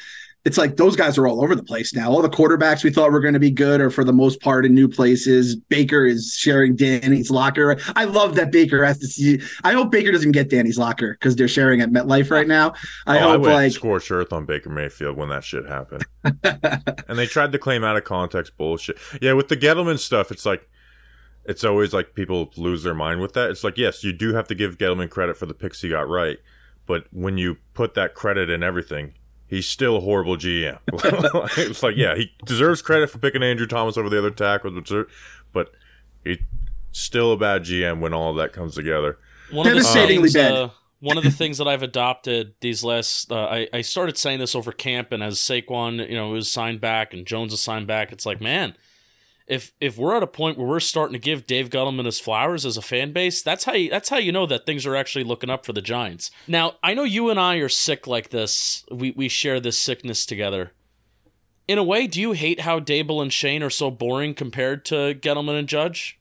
[0.46, 2.08] It's like those guys are all over the place now.
[2.08, 4.64] All the quarterbacks we thought were going to be good are for the most part
[4.64, 5.56] in new places.
[5.56, 7.76] Baker is sharing Danny's locker.
[7.96, 9.40] I love that Baker has to see.
[9.64, 12.74] I hope Baker doesn't get Danny's locker because they're sharing at MetLife right now.
[13.08, 16.04] I Oh, hope went like scorched earth on Baker Mayfield when that shit happened,
[16.44, 18.98] and they tried to claim out of context bullshit.
[19.20, 20.68] Yeah, with the Gettleman stuff, it's like
[21.44, 23.50] it's always like people lose their mind with that.
[23.50, 26.08] It's like yes, you do have to give Gettleman credit for the picks he got
[26.08, 26.38] right,
[26.86, 29.14] but when you put that credit in everything.
[29.48, 30.78] He's still a horrible GM.
[31.58, 35.06] it's like, yeah, he deserves credit for picking Andrew Thomas over the other tackles, but-
[35.52, 35.72] but
[36.24, 36.38] he's
[36.92, 39.18] still a bad GM when all of that comes together.
[39.50, 40.52] One of the Devastatingly things, bad.
[40.52, 40.68] uh,
[41.00, 44.54] one of the things that I've adopted these last, uh, I, I started saying this
[44.56, 48.10] over camp, and as Saquon, you know, was signed back and Jones is signed back,
[48.12, 48.74] it's like, man,
[49.46, 52.66] if if we're at a point where we're starting to give Dave Gettleman his flowers
[52.66, 55.24] as a fan base, that's how you, that's how you know that things are actually
[55.24, 56.30] looking up for the Giants.
[56.48, 58.84] Now, I know you and I are sick like this.
[58.90, 60.72] We we share this sickness together.
[61.68, 65.14] In a way, do you hate how Daboll and Schoen are so boring compared to
[65.14, 66.18] Gettleman and Judge?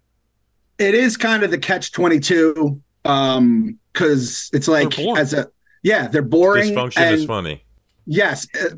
[0.78, 5.50] It is kind of the catch twenty two, um, because it's like as a
[5.84, 6.74] yeah, they're boring.
[6.74, 7.65] Dysfunction is funny.
[8.08, 8.76] Yes, uh,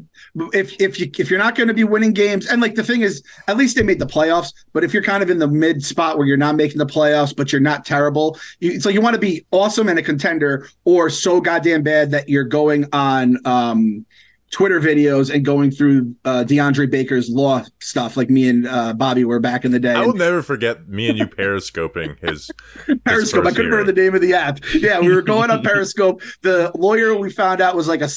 [0.54, 3.02] if if you if you're not going to be winning games, and like the thing
[3.02, 4.54] is, at least they made the playoffs.
[4.72, 7.36] But if you're kind of in the mid spot where you're not making the playoffs,
[7.36, 11.42] but you're not terrible, you, you want to be awesome and a contender, or so
[11.42, 14.06] goddamn bad that you're going on um,
[14.50, 19.26] Twitter videos and going through uh, DeAndre Baker's law stuff, like me and uh, Bobby
[19.26, 19.92] were back in the day.
[19.94, 22.50] I will And- never forget me and you periscoping his
[23.06, 23.46] Periscope.
[23.46, 23.72] I couldn't year.
[23.72, 24.60] remember the name of the app.
[24.74, 26.22] Yeah, we were going on Periscope.
[26.44, 28.10] The lawyer we found out was like a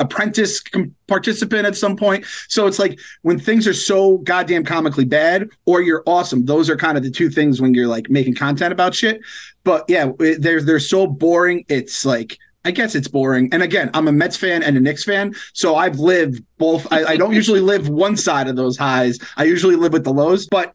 [0.00, 2.24] apprentice com- participant at some point.
[2.48, 6.44] So it's like when things are so goddamn comically bad, or you're awesome.
[6.44, 9.20] Those are kind of the two things when you're like making content about shit.
[9.64, 11.64] But yeah, it- they're they're so boring.
[11.68, 12.38] It's like.
[12.64, 13.48] I guess it's boring.
[13.52, 15.34] And again, I'm a Mets fan and a Knicks fan.
[15.52, 16.86] So I've lived both.
[16.92, 19.18] I, I don't usually live one side of those highs.
[19.36, 20.46] I usually live with the lows.
[20.46, 20.74] But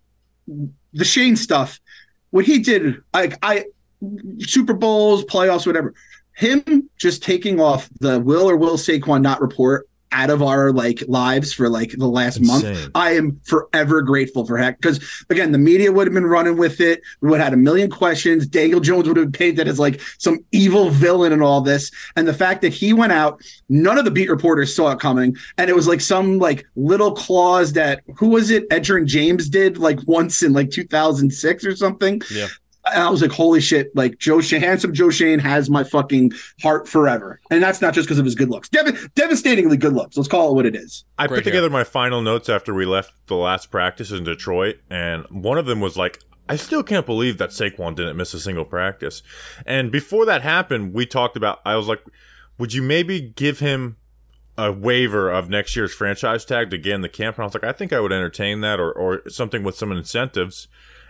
[0.94, 1.80] the Schoen stuff,
[2.32, 3.66] what he did, like I
[4.40, 5.94] Super Bowls, playoffs, whatever.
[6.34, 11.04] Him just taking off the will or will Saquon not report out of our like
[11.08, 12.64] lives for like the last month.
[12.96, 16.80] I am forever grateful for heck because again, the media would have been running with
[16.80, 17.02] it.
[17.22, 18.48] We would have had a million questions.
[18.48, 21.92] Daniel Jones would have been painted as like some evil villain and all this.
[22.16, 25.36] And the fact that he went out, none of the beat reporters saw it coming,
[25.58, 28.70] and it was like some like little clause that who was it?
[28.70, 32.22] Edgerrin James did like once in like 2006 or something.
[32.32, 32.48] Yeah.
[32.94, 36.32] And I was like, holy shit, like Joe Schoen, handsome Joe Schoen has my fucking
[36.62, 37.40] heart forever.
[37.50, 38.70] And that's not just because of his good looks.
[38.70, 40.18] Dev- devastatingly good looks.
[40.18, 41.06] Let's call it what it is.
[41.18, 44.78] I Great put together my final notes after we left the last practice in Detroit,
[44.90, 46.20] and one of them was like,
[46.50, 49.22] I still can't believe that Saquon didn't miss a single practice.
[49.66, 52.02] And before that happened, we talked about, I was like,
[52.58, 53.98] would you maybe give him
[54.58, 57.38] a waiver of next year's franchise tag to get in the camp?
[57.38, 59.92] And I was like, I think I would entertain that or, or something with some
[59.92, 60.68] incentives.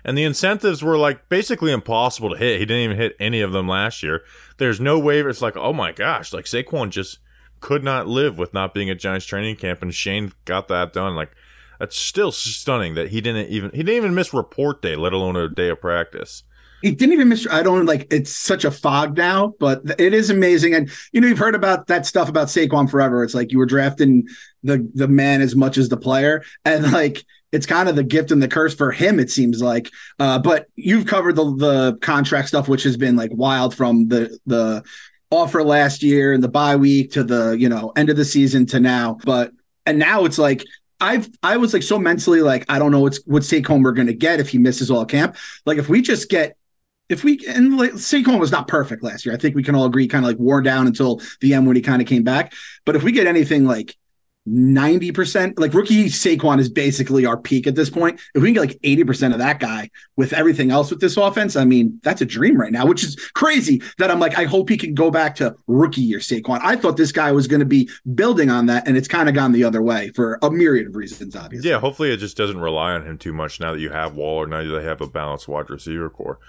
[0.07, 2.59] And the incentives were like basically impossible to hit.
[2.59, 4.23] He didn't even hit any of them last year.
[4.57, 5.29] There's no waiver.
[5.29, 7.19] It's like, oh my gosh, like Saquon just
[7.59, 11.15] could not live with not being at Giants training camp, and Schoen got that done.
[11.15, 11.31] Like
[11.77, 15.35] that's still stunning that he didn't even he didn't even miss report day, let alone
[15.35, 16.43] a day of practice.
[16.81, 17.47] He didn't even miss.
[17.49, 18.07] I don't like.
[18.09, 20.75] It's such a fog now, but it is amazing.
[20.75, 23.23] And you know, you've heard about that stuff about Saquon forever.
[23.23, 24.27] It's like you were drafting
[24.63, 28.31] the the man as much as the player, and like it's kind of the gift
[28.31, 29.19] and the curse for him.
[29.19, 29.91] It seems like.
[30.19, 34.37] Uh, but you've covered the the contract stuff, which has been like wild from the
[34.45, 34.83] the
[35.29, 38.65] offer last year and the bye week to the you know end of the season
[38.67, 39.17] to now.
[39.23, 39.51] But
[39.85, 40.65] and now it's like
[40.99, 44.13] I've I was like so mentally like I don't know what's what Saquon we're gonna
[44.13, 45.37] get if he misses all camp.
[45.65, 46.57] Like if we just get
[47.09, 49.33] if we and like, Saquon was not perfect last year.
[49.33, 51.75] I think we can all agree, kind of like wore down until the end when
[51.75, 52.53] he kind of came back.
[52.85, 53.95] But if we get anything like
[54.47, 58.19] ninety percent, like rookie Saquon is basically our peak at this point.
[58.33, 61.17] If we can get like eighty percent of that guy with everything else with this
[61.17, 62.85] offense, I mean that's a dream right now.
[62.85, 66.19] Which is crazy that I'm like I hope he can go back to rookie year
[66.19, 66.59] Saquon.
[66.63, 69.35] I thought this guy was going to be building on that, and it's kind of
[69.35, 71.35] gone the other way for a myriad of reasons.
[71.35, 74.15] Obviously, Yeah, hopefully it just doesn't rely on him too much now that you have
[74.15, 76.39] Waller, now that they have a balanced wide receiver core.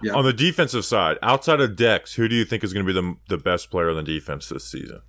[0.00, 0.14] Yeah.
[0.14, 3.00] On the defensive side, outside of Dex, who do you think is going to be
[3.00, 5.00] the the best player on the defense this season?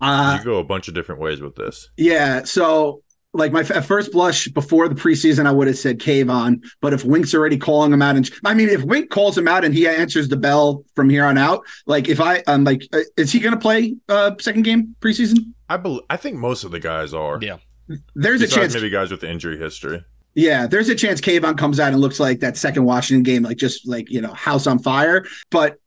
[0.00, 1.88] Uh, you go a bunch of different ways with this.
[1.96, 2.44] Yeah.
[2.44, 3.02] So,
[3.32, 6.64] like my at first blush before the preseason, I would have said Kayvon.
[6.80, 9.64] But if Wink's already calling him out, and I mean, if Wink calls him out
[9.64, 13.00] and he answers the bell from here on out, like if I, I'm like, uh,
[13.16, 15.52] is he going to play uh second game preseason?
[15.68, 16.02] I believe.
[16.10, 17.38] I think most of the guys are.
[17.40, 17.56] Yeah.
[18.14, 18.74] There's a chance.
[18.74, 20.02] maybe guys with injury history.
[20.34, 23.56] Yeah, there's a chance Kayvon comes out and looks like that second Washington game, like
[23.56, 25.24] just like you know, house on fire.
[25.50, 25.78] But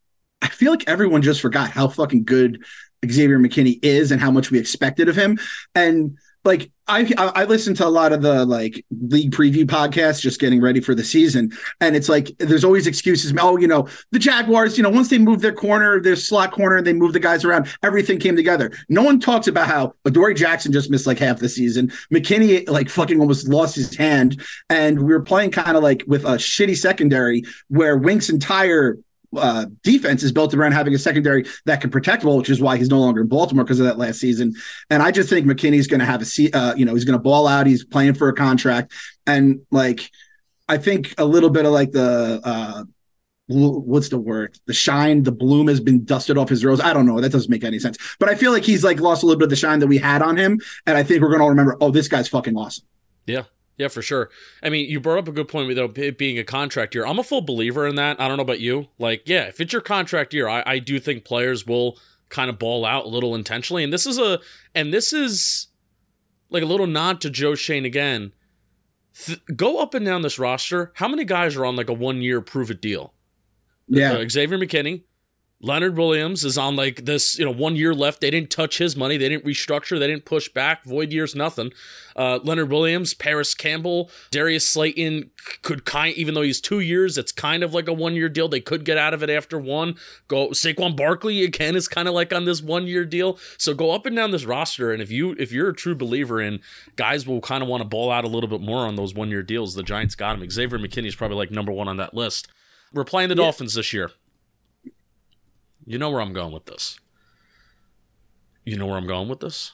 [0.41, 2.63] I feel like everyone just forgot how fucking good
[3.05, 5.37] Xavier McKinney is and how much we expected of him.
[5.75, 10.39] And like I I listened to a lot of the like league preview podcasts just
[10.39, 11.51] getting ready for the season.
[11.81, 13.33] And it's like there's always excuses.
[13.37, 16.77] Oh, you know, the Jaguars, you know, once they moved their corner, their slot corner,
[16.77, 18.71] and they moved the guys around, everything came together.
[18.87, 21.91] No one talks about how Adoree Jackson just missed like half the season.
[22.13, 24.41] McKinney like fucking almost lost his hand.
[24.69, 28.97] And we were playing kind of like with a shitty secondary where Wink's entire
[29.35, 32.77] uh, defense is built around having a secondary that can protect well, which is why
[32.77, 34.53] he's no longer in Baltimore because of that last season.
[34.89, 37.17] And I just think McKinney's going to have a se- uh, you know, he's going
[37.17, 37.67] to ball out.
[37.67, 38.93] He's playing for a contract,
[39.25, 40.09] and like
[40.69, 42.83] I think a little bit of like the uh,
[43.47, 44.57] what's the word?
[44.65, 46.81] The shine, the bloom has been dusted off his rose.
[46.81, 47.21] I don't know.
[47.21, 47.97] That doesn't make any sense.
[48.19, 49.97] But I feel like he's like lost a little bit of the shine that we
[49.97, 51.77] had on him, and I think we're going to remember.
[51.79, 52.85] Oh, this guy's fucking awesome.
[53.25, 53.43] Yeah,
[53.87, 54.29] for sure.
[54.63, 57.05] I mean, you brought up a good point with it being a contract year.
[57.05, 58.19] I'm a full believer in that.
[58.19, 58.87] I don't know about you.
[58.97, 61.99] Like, yeah, if it's your contract year, I, I do think players will
[62.29, 63.83] kind of ball out a little intentionally.
[63.83, 64.39] And this is a
[64.73, 65.67] and this is
[66.49, 68.33] like a little nod to Joe Schoen again.
[69.25, 70.91] Th- go up and down this roster.
[70.95, 73.13] How many guys are on like a one year prove it deal?
[73.87, 74.13] Yeah.
[74.13, 75.03] Uh, Xavier McKinney,
[75.59, 78.21] Leonard Williams is on like this, you know, one year left.
[78.21, 79.17] They didn't touch his money.
[79.17, 79.97] They didn't restructure.
[79.99, 80.83] They didn't push back.
[80.83, 81.71] Void years, nothing.
[82.15, 85.31] Uh, Leonard Williams, Parris Campbell, Darius Slayton
[85.63, 88.47] could kind, even though he's two years, it's kind of like a one year deal.
[88.47, 89.95] They could get out of it after one.
[90.27, 93.39] Go Saquon Barkley again is kind of like on this one year deal.
[93.57, 96.39] So go up and down this roster, and if you if you're a true believer
[96.39, 96.59] in
[96.97, 99.29] guys will kind of want to ball out a little bit more on those one
[99.29, 100.47] year deals, the Giants got him.
[100.47, 102.47] Xavier McKinney is probably like number one on that list.
[102.93, 103.43] We're playing the Yeah.
[103.45, 104.11] Dolphins this year.
[105.87, 106.99] You know where I'm going with this.
[108.65, 109.71] You know where I'm going with this?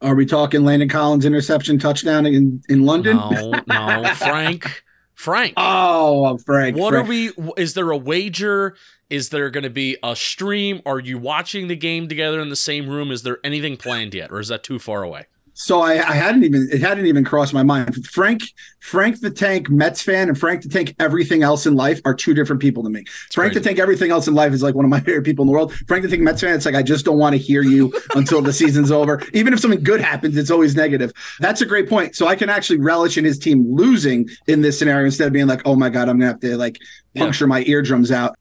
[0.00, 3.16] Are we talking Landon Collins interception touchdown in, in London?
[3.16, 4.84] No, no, Frank.
[5.14, 5.54] Frank.
[5.56, 6.76] Oh, Frank.
[6.76, 7.06] what Frank.
[7.06, 8.76] are we is there a wager?
[9.10, 10.82] Is there going to be a stream?
[10.86, 13.10] Are you watching the game together in the same room?
[13.10, 15.26] Is there anything planned yet or is that too far away?
[15.58, 18.06] So I, I hadn't even it hadn't even crossed my mind.
[18.06, 18.42] Frank
[18.80, 22.34] Frank the Tank Mets fan and Frank the Tank everything else in life are two
[22.34, 23.04] different people to me.
[23.32, 23.60] Frank the.
[23.60, 25.72] Tank everything else in life is like one of my favorite people in the world.
[25.88, 28.42] Frank the Tank Mets fan, it's like I just don't want to hear you until
[28.42, 29.22] the season's over.
[29.32, 31.10] Even if something good happens, it's always negative.
[31.40, 32.16] That's a great point.
[32.16, 35.46] So I can actually relish in his team losing in this scenario instead of being
[35.46, 36.78] like, oh my god, I'm gonna have to like
[37.14, 37.22] Yeah.
[37.22, 38.36] puncture my eardrums out.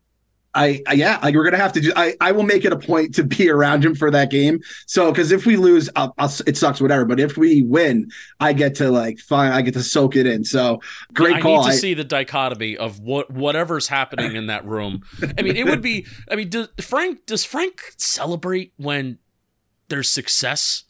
[0.56, 1.92] I, I yeah, like we're gonna have to do.
[1.96, 4.62] I, I will make it a point to be around him for that game.
[4.88, 7.04] So because if we lose, I'll, I'll, it sucks, whatever.
[7.06, 10.46] But if we win, I get to like fine, I get to soak it in.
[10.46, 10.82] So
[11.14, 11.58] great I call.
[11.58, 15.04] need to I- see the dichotomy of what whatever's happening in that room.
[15.38, 16.06] I mean, it would be.
[16.32, 19.20] I mean, does Frank does Frank celebrate when
[19.90, 20.84] there's success?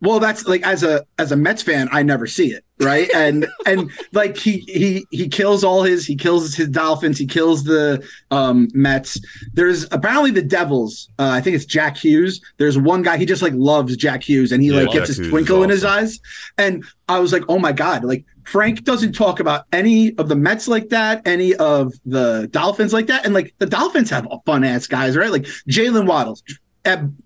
[0.00, 3.10] well, that's like as a as a Mets fan, I never see it, right?
[3.14, 7.64] And and like he he he kills all his he kills his Dolphins, he kills
[7.64, 9.18] the um Mets.
[9.54, 11.08] There's apparently the Devils.
[11.18, 12.40] Uh, I think it's Jack Hughes.
[12.58, 15.08] There's one guy he just like loves Jack Hughes, and he Yeah, like Jack gets
[15.08, 16.18] his Hughes twinkle in his eyes.
[16.58, 20.36] And I was like, oh my god, like Frank doesn't talk about any of the
[20.36, 24.64] Mets like that, any of the Dolphins like that, and like the Dolphins have fun
[24.64, 25.30] ass guys, right?
[25.30, 26.42] Like Jaylen Waddle's.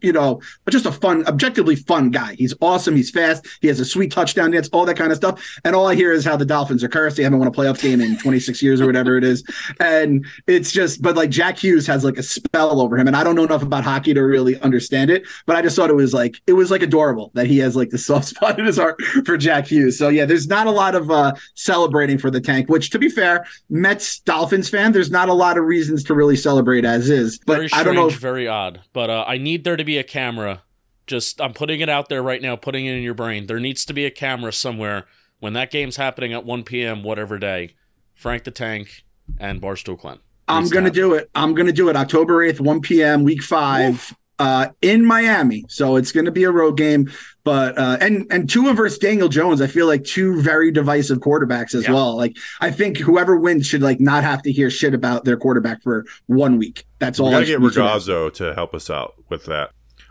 [0.00, 2.34] You know, just a fun, objectively fun guy.
[2.34, 2.94] He's awesome.
[2.96, 3.46] He's fast.
[3.60, 5.42] He has a sweet touchdown dance, all that kind of stuff.
[5.64, 7.16] And all I hear is how the Dolphins are cursed.
[7.16, 9.44] They haven't won a playoff game in 26 years or whatever it is.
[9.80, 13.06] And it's just, but like Jack Hughes has like a spell over him.
[13.06, 15.90] And I don't know enough about hockey to really understand it, but I just thought
[15.90, 18.66] it was like, it was like adorable that he has like the soft spot in
[18.66, 19.98] his heart for Jack Hughes.
[19.98, 23.08] So yeah, there's not a lot of uh celebrating for the tank, which to be
[23.08, 27.38] fair, Mets Dolphins fan, there's not a lot of reasons to really celebrate as is.
[27.38, 28.80] But very I strange, don't know if very odd.
[28.92, 30.62] But uh, I need there to be a camera.
[31.06, 33.46] Just I'm putting it out there right now, putting it in your brain.
[33.46, 35.06] There needs to be a camera somewhere
[35.38, 37.02] when that game's happening at 1 p.m.
[37.02, 37.76] whatever day.
[38.14, 39.04] Frank the Tank
[39.38, 40.20] and Barstool Clem.
[40.48, 41.30] I'm Needs to gonna do it.
[41.34, 41.96] I'm gonna do it.
[41.96, 45.64] October 8th, 1 p.m., week five, uh, in Miami.
[45.68, 47.10] So it's gonna be a road game.
[47.44, 51.74] But uh and and Tua versus Daniel Jones, I feel like two very divisive quarterbacks
[51.74, 51.92] as Yeah.
[51.94, 52.16] well.
[52.16, 55.80] Like I think whoever wins should like not have to hear shit about their quarterback
[55.82, 56.84] for one week.
[56.98, 57.60] That's all We I gotta get.
[57.60, 59.70] Regazzo to help us out with that.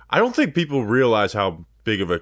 [0.10, 2.22] I don't think people realize how big of a.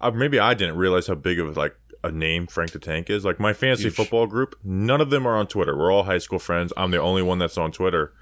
[0.00, 3.24] Uh, maybe I didn't realize how big of like a name Frank the Tank is.
[3.24, 3.94] Like my fantasy Huge.
[3.96, 5.76] football group, none of them are on Twitter.
[5.76, 6.72] We're all high school friends.
[6.76, 8.12] I'm the only one that's on Twitter.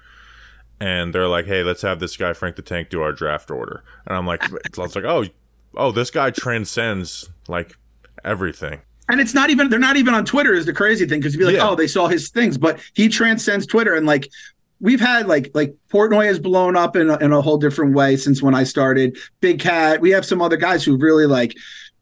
[0.83, 3.85] And they're like, "Hey, let's have this guy Frank the Tank do our draft order."
[4.05, 4.43] And I'm like,
[4.77, 5.23] "I was like, oh,
[5.77, 7.77] oh, this guy transcends like
[8.25, 11.33] everything." And it's not even they're not even on Twitter is the crazy thing because
[11.33, 11.69] you'd be like, Yeah.
[11.69, 14.27] oh, they saw his things, but he transcends Twitter and like
[14.81, 18.17] we've had like like Portnoy has blown up in a, in a whole different way
[18.17, 19.17] since when I started.
[19.39, 21.55] Big Cat, we have some other guys who've really like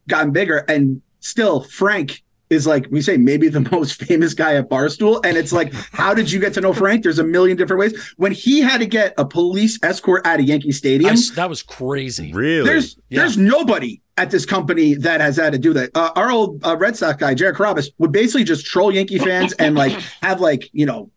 [0.08, 4.70] gotten bigger, and still Frank is like we say maybe the most famous guy at
[4.70, 7.02] Barstool, and it's like how did you get to know Frank?
[7.02, 8.14] There's a million different ways.
[8.18, 11.64] When he had to get a police escort out of Yankee Stadium, s- that was
[11.64, 12.32] crazy.
[12.34, 12.64] Really?
[12.68, 13.22] there's Yeah.
[13.22, 15.89] there's nobody at this company that has had to do that.
[15.95, 19.54] Uh, our old uh, Red Sox guy, Jared Carrabis, would basically just troll Yankee fans
[19.54, 21.10] and like have like you know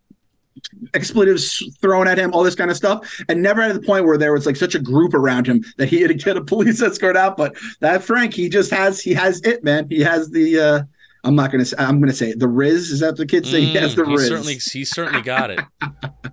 [0.95, 4.17] expletives thrown at him, all this kind of stuff, and never at the point where
[4.17, 6.81] there was like such a group around him that he had to get a police
[6.89, 7.37] escort out.
[7.37, 9.89] But that Frank, he just has he has it, man.
[9.89, 10.61] He has the.
[10.61, 10.83] uh
[11.25, 11.77] I'm not gonna say.
[11.79, 12.39] I'm gonna say it.
[12.39, 12.91] the Riz.
[12.91, 13.63] Is that the kids say?
[13.63, 14.29] he has the Mm, he Riz.
[14.29, 15.61] certainly he certainly got it.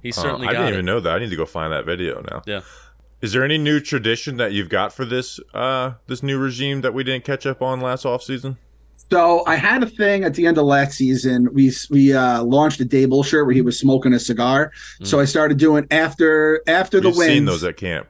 [0.03, 0.73] He Oh, certainly I got didn't it.
[0.73, 1.15] even know that.
[1.15, 2.41] I need to go find that video now.
[2.45, 2.61] Yeah.
[3.21, 6.93] Is there any new tradition that you've got for this uh this new regime that
[6.93, 8.57] we didn't catch up on last off season?
[9.11, 11.47] So I had a thing at the end of last season.
[11.53, 14.71] We we uh, launched a Daboll shirt where he was smoking a cigar.
[15.03, 17.31] So I started doing after after the We've wins.
[17.33, 18.07] seen those at camp.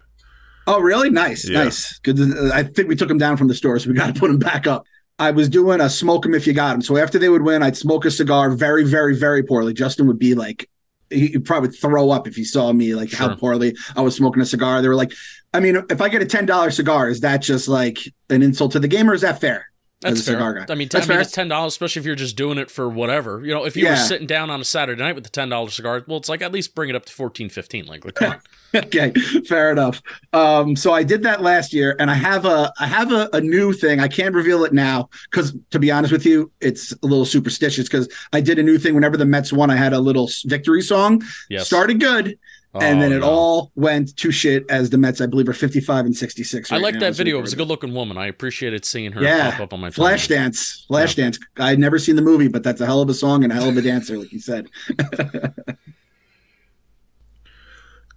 [0.68, 1.10] oh, really?
[1.10, 1.64] Nice, Yeah.
[1.64, 1.98] nice.
[2.00, 2.20] Good.
[2.54, 4.38] I think we took him down from the store, so we got to put him
[4.38, 4.86] back up.
[5.22, 6.82] I was doing a smoke 'em if you got 'em.
[6.82, 9.72] So after they would win, I'd smoke a cigar very, very, very poorly.
[9.72, 10.68] Justin would be like,
[11.12, 14.46] he'd probably throw up if he saw me, like how poorly I was smoking a
[14.46, 14.82] cigar.
[14.82, 15.14] They were like,
[15.54, 18.00] I mean, if I get a $10 cigar, is that just like
[18.30, 19.71] an insult to the game or is that fair?
[20.02, 20.66] That's a cigar fair.
[20.66, 20.74] guy.
[20.74, 21.22] I mean, t- I mean, fair.
[21.22, 23.42] it's ten dollars, especially if you're just doing it for whatever.
[23.46, 23.92] You know, if you Yeah.
[23.92, 26.42] were sitting down on a Saturday night with the ten dollar cigar, well, it's like
[26.42, 28.40] at least bring it up to 14 15 Like, like, come on.
[28.74, 29.12] okay
[29.50, 33.12] fair enough um so i did that last year and i have a i have
[33.12, 36.50] a, a new thing i can't reveal it now because to be honest with you
[36.62, 39.76] it's a little superstitious because i did a new thing whenever the mets won i
[39.76, 41.68] had a little victory song Yes.
[41.68, 42.40] started good
[42.74, 43.30] and then Oh, it no.
[43.30, 46.94] all went to shit as the mets i believe are 55 and 66 I like
[46.96, 47.38] now, that video.
[47.38, 48.18] It was a good looking woman.
[48.18, 49.52] I appreciated seeing her Yeah.
[49.52, 49.94] pop up on my timeline.
[49.96, 51.38] Flash dance, flash dance.
[51.58, 53.68] I'd never seen the movie, but that's a hell of a song and a hell
[53.70, 54.68] of a dancer, like you said.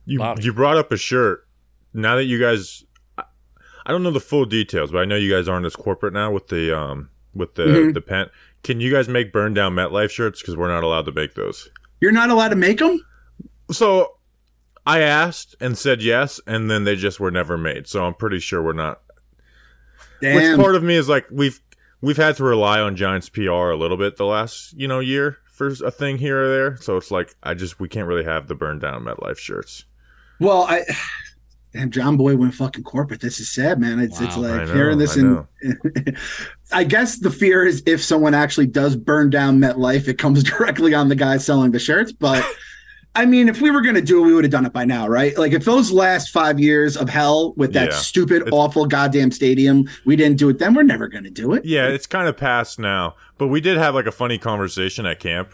[0.07, 0.43] You Bobby.
[0.45, 1.47] you brought up a shirt.
[1.95, 2.85] Now that you guys,
[3.17, 3.25] I,
[3.87, 6.31] I don't know the full details, but I know you guys aren't as corporate now
[6.31, 7.95] with the um with the Mhm.
[7.95, 8.27] the pen.
[8.63, 10.41] Can you guys make burn down MetLife shirts?
[10.43, 11.71] Because we're not allowed to make those.
[12.01, 13.03] You're not allowed to make them.
[13.71, 14.14] So
[14.87, 17.87] I asked and said yes, and then they just were never made.
[17.87, 19.01] So I'm pretty sure we're not.
[20.21, 20.37] Damn.
[20.37, 21.61] Which part of me is like we've
[22.01, 25.39] we've had to rely on Giants PR a little bit the last you know year
[25.47, 26.77] for a thing here or there.
[26.77, 29.85] So it's like I just we can't really have the burn down MetLife shirts.
[30.39, 30.83] Well, I
[31.73, 33.21] damn Jomboy went fucking corporate.
[33.21, 34.01] This is sad, man.
[34.01, 35.47] It's it's like know, hearing this I and
[36.73, 40.93] I guess the fear is if someone actually does burn down MetLife, it comes directly
[40.93, 42.13] on the guy selling the shirts.
[42.13, 42.45] But
[43.17, 45.07] I mean, if we were gonna do it, we would have done it by now,
[45.07, 45.37] right?
[45.39, 47.97] Like if those last five years of hell with that Yeah.
[47.97, 51.65] stupid, It's- awful goddamn stadium, we didn't do it then, we're never gonna do it.
[51.65, 53.15] Yeah, it's kind of past now.
[53.39, 55.51] But we did have like a funny conversation at camp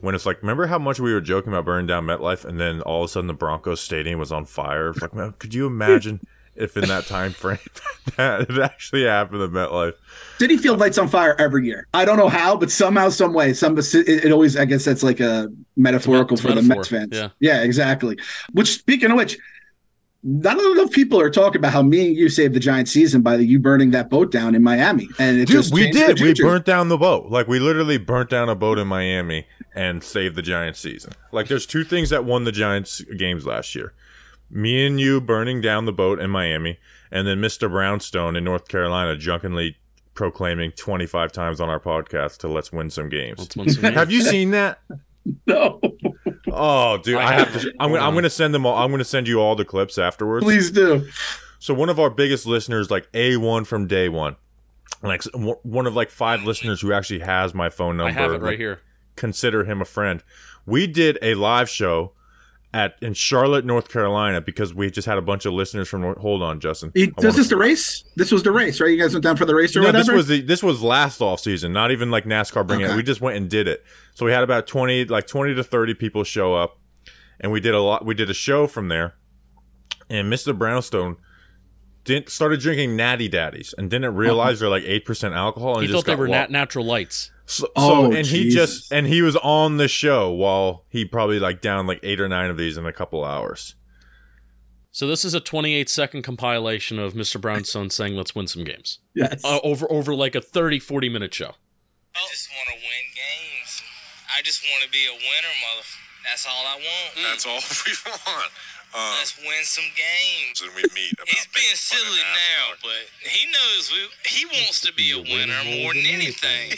[0.00, 2.80] when it's like, remember how much we were joking about burning down MetLife, and then
[2.82, 4.90] all of a sudden the Broncos stadium was on fire.
[4.90, 6.20] It's like, man, could you imagine
[6.54, 7.58] if in that time frame
[8.16, 9.94] that it actually happened at MetLife?
[10.38, 11.86] Citi Field lights on fire every year.
[11.94, 14.56] I don't know how, but somehow, some way, some it, it always.
[14.56, 17.08] I guess that's like a metaphorical It's a for the metaphor, Mets fans.
[17.12, 17.28] yeah.
[17.40, 18.18] yeah, exactly.
[18.52, 19.38] Which, speaking of which,
[20.24, 23.36] not enough people are talking about how me and you saved the Giant season by
[23.36, 26.20] the, you burning that boat down in Miami, and it Dude, just we did.
[26.20, 27.30] We burnt down the boat.
[27.30, 31.12] Like we literally burnt down a boat in Miami and saved the Giants season.
[31.32, 33.94] Like there's two things that won the Giants games last year.
[34.52, 36.78] Me and you burning down the boat in Miami,
[37.10, 37.70] and then Mr.
[37.70, 39.76] Brownstone in North Carolina drunkenly
[40.14, 43.38] proclaiming 25 times on our podcast to let's win some games.
[43.38, 44.80] Let's win some Have you seen that?
[45.46, 45.80] No,
[46.50, 47.72] Oh, dude, I, I have to.
[47.78, 48.76] I'm, gonna, I'm gonna send them all.
[48.76, 50.44] I'm gonna send you all the clips afterwards.
[50.44, 51.08] please do.
[51.58, 54.36] So one of our biggest listeners, like a one from day one,
[55.02, 58.10] like one one of like five listeners who actually has my phone number.
[58.10, 58.80] I have it right like, here.
[59.16, 60.22] Consider him a friend.
[60.66, 62.12] We did a live show
[62.74, 66.02] at in Charlotte, North Carolina, because we just had a bunch of listeners from.
[66.16, 66.90] Hold on, Justin.
[66.94, 68.04] He, I was this the race?
[68.16, 68.90] This was the race, right?
[68.90, 70.04] You guys went down for the race or no, whatever.
[70.04, 72.94] this was the this was last off season, not even like NASCAR bringing Okay.
[72.94, 72.96] it.
[72.96, 73.84] We just went and did it.
[74.14, 76.78] So we had about twenty, like twenty to thirty people show up,
[77.40, 78.06] and we did a lot.
[78.06, 79.14] We did a show from there,
[80.08, 80.56] and Mr.
[80.56, 81.16] Brownstone
[82.04, 84.60] didn't started drinking Natty Daddies and didn't realize uh-huh.
[84.60, 85.74] they're like eight percent alcohol.
[85.74, 87.30] And He just thought they were nat- natural lights.
[87.46, 91.38] So, Oh, so and he just and he was on the show while he probably
[91.38, 93.74] like down like eight or nine of these in a couple hours.
[94.94, 97.40] So this is a 28 second compilation of Mr.
[97.40, 99.42] Brownstone saying, "Let's win some games." yes.
[99.44, 101.54] Uh, over over like a 30 40 minute show.
[102.14, 103.82] I just want to win games.
[104.36, 105.86] I just want to be a winner, mother.
[106.28, 107.28] That's all I want.
[107.28, 107.92] That's all we
[108.32, 108.50] want.
[108.94, 110.60] Um, Let's win some games.
[110.60, 114.00] and we meet about He's being making fun of silly now, but he knows we,
[114.28, 116.76] he wants to be a winner more than anything.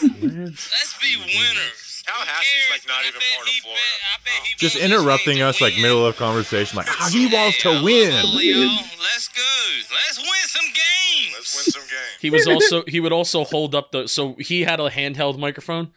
[0.22, 2.02] Let's be winners.
[2.06, 3.04] Tallahassee's, Who like, not?
[3.04, 3.80] I even part of he Florida.
[3.80, 7.82] bet- I bet Just interrupting us like middle of conversation, like how he wants to
[7.82, 8.12] win.
[8.12, 8.76] love all y'all.
[9.00, 9.42] Let's go.
[9.92, 11.34] Let's win some games.
[11.34, 12.20] Let's win some games.
[12.20, 15.92] He was also he would also hold up the so he had a handheld microphone,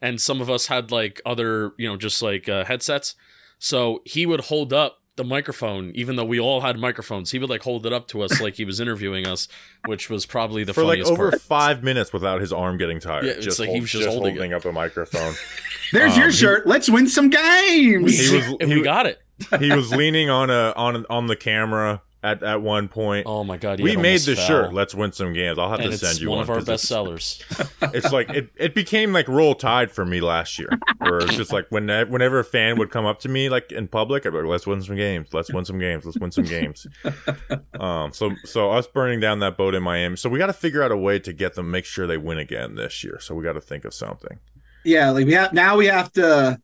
[0.00, 3.14] and some of us had like other you know just like uh, headsets.
[3.62, 7.30] So he would hold up the microphone, even though we all had microphones.
[7.30, 9.48] He would like hold it up to us like he was interviewing us,
[9.84, 11.16] which was probably the funniest part.
[11.18, 11.42] For like over part.
[11.42, 13.26] five minutes without his arm getting tired.
[13.26, 14.52] Yeah, just like he was just holding it.
[14.54, 15.34] up a microphone.
[15.92, 16.66] There's um, your he- shirt.
[16.66, 18.18] Let's win some games.
[18.30, 19.20] He was- and he- we got it.
[19.58, 23.26] he was leaning on a on on the camera at at one point.
[23.26, 23.80] Oh my god!
[23.80, 24.46] we made the fell.
[24.46, 24.74] shirt.
[24.74, 25.58] Let's win some games.
[25.58, 26.42] I'll have and to it's send you one, one.
[26.44, 27.42] of our best it's- sellers.
[27.94, 30.68] It's like it, it became like roll tide for me last year,
[30.98, 33.88] where it's just like when whenever a fan would come up to me like in
[33.88, 35.28] public, I'd be like, "Let's win some games.
[35.32, 36.04] Let's win some games.
[36.04, 36.86] Let's win some games."
[37.80, 40.16] um, so so us burning down that boat in Miami.
[40.16, 42.38] So we got to figure out a way to get them, make sure they win
[42.38, 43.18] again this year.
[43.20, 44.38] So we got to think of something.
[44.84, 46.60] yeah, like we have now we have to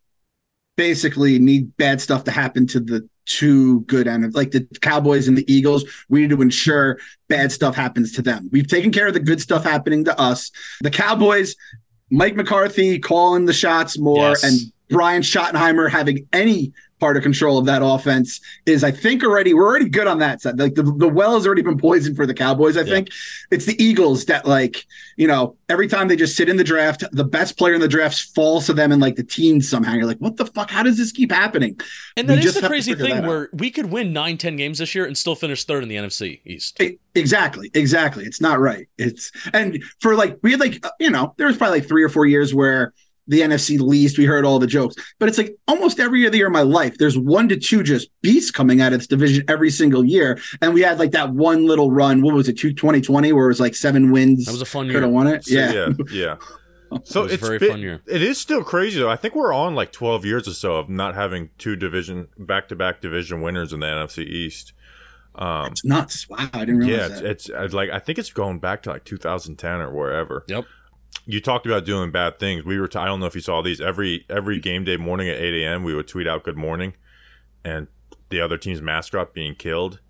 [0.77, 5.37] basically need bad stuff to happen to the too good and like the Cowboys and
[5.37, 6.99] the Eagles, we need to ensure
[7.29, 8.49] bad stuff happens to them.
[8.53, 10.51] We've taken care of the good stuff happening to us.
[10.81, 11.55] The Cowboys,
[12.11, 14.45] Mike McCarthy calling the shots more Yes.
[14.45, 19.53] and Brian Schottenheimer having any part of control of that offense is I think already
[19.55, 20.59] we're already good on that side.
[20.59, 22.77] Like the, the well has already been poisoned for the Cowboys.
[22.77, 22.95] I Yeah.
[22.95, 23.09] think
[23.51, 24.85] it's the Eagles that like,
[25.17, 27.89] you know, every time they just sit in the draft, the best player in the
[27.89, 29.95] draft falls to them in like the teens somehow.
[29.95, 30.71] You're like, what the fuck?
[30.71, 31.79] How does this keep happening?
[32.17, 34.79] And We that is just the crazy thing where we could win nine, 10 games
[34.79, 36.81] this year and still finish third in the NFC East.
[36.81, 38.25] E- Exactly, exactly.
[38.27, 38.87] It's not right.
[38.99, 42.03] It's and for like we had like uh, you know there was probably like three
[42.03, 42.93] or four years where
[43.29, 46.47] the NFC least we heard all the jokes, but it's like almost every other year
[46.47, 49.71] of my life there's one to two just beasts coming out of this division every
[49.71, 52.23] single year, and we had like that one little run.
[52.23, 52.59] What was it?
[52.59, 54.45] Two 2020 where it was like seven wins.
[54.47, 54.95] That was a fun year.
[54.95, 55.03] Could year.
[55.07, 55.45] have won it.
[55.45, 55.73] So, yeah.
[55.73, 56.37] yeah, yeah.
[57.03, 58.01] So It it's very been- fun year.
[58.07, 59.11] It is still crazy though.
[59.11, 63.01] I think we're on like 12 years or so of not having two division back-to-back
[63.01, 64.73] division winners in the NFC East.
[65.35, 66.29] Um, It's nuts.
[66.29, 67.31] Wow, I didn't yeah, realize it's, that.
[67.31, 70.45] it's, it's like I think it's going back to like 2010 or wherever.
[70.47, 70.65] Yep.
[71.25, 72.65] You talked about doing bad things.
[72.65, 72.89] We were.
[72.89, 73.81] T- I don't know if you saw these.
[73.81, 75.83] Every every game day morning at 8 a.m.
[75.83, 76.95] we would tweet out "Good morning,"
[77.65, 77.89] and
[78.29, 80.01] the other team's mascot being killed.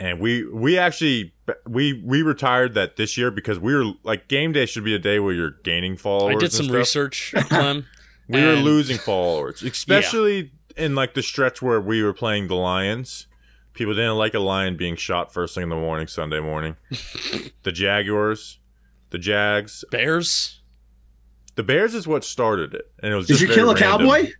[0.00, 1.34] And we we actually
[1.66, 4.98] we we retired that this year because we were like game day should be a
[4.98, 6.36] day where you're gaining followers.
[6.36, 6.76] I did some stuff.
[6.76, 7.84] research, Clem.
[8.28, 13.26] We were losing followers, especially in like the stretch where we were playing the Lions.
[13.72, 16.76] People didn't like a lion being shot first thing in the morning, Sunday morning.
[17.62, 18.58] the Jaguars,
[19.10, 20.60] the Jags, Bears.
[21.56, 23.26] the Bears is what started it, and it was.
[23.26, 24.06] Did just you kill a random.
[24.08, 24.30] cowboy?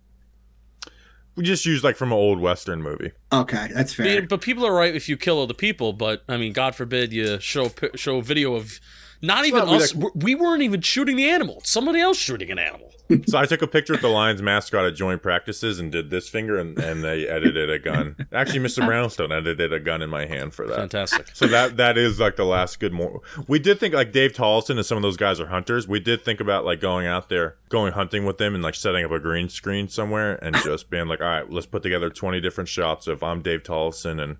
[1.35, 3.11] We just used like from an old western movie.
[3.31, 4.23] Okay, that's fair.
[4.23, 5.93] but people are right if you kill other people.
[5.93, 8.79] But I mean, God forbid you show pi- show video of
[9.21, 9.93] not even not- we us.
[10.15, 11.57] We weren't even shooting the animal.
[11.59, 12.91] It's somebody else shooting an animal.
[13.25, 16.29] So I took a picture of the Lions mascot at joint practices and did this
[16.29, 18.15] finger, and, and they edited a gun.
[18.31, 18.85] Actually, Mr.
[18.85, 20.75] Brownstone edited a gun in my hand for that.
[20.75, 21.31] Fantastic.
[21.33, 23.21] So that that is like the last good more.
[23.47, 25.87] We did think like Dave Tollison and some of those guys are hunters.
[25.87, 29.03] We did think about like going out there, going hunting with them, and like setting
[29.03, 32.39] up a green screen somewhere and just being like, all right, let's put together twenty
[32.39, 34.37] different shots of I'm Dave Tollison and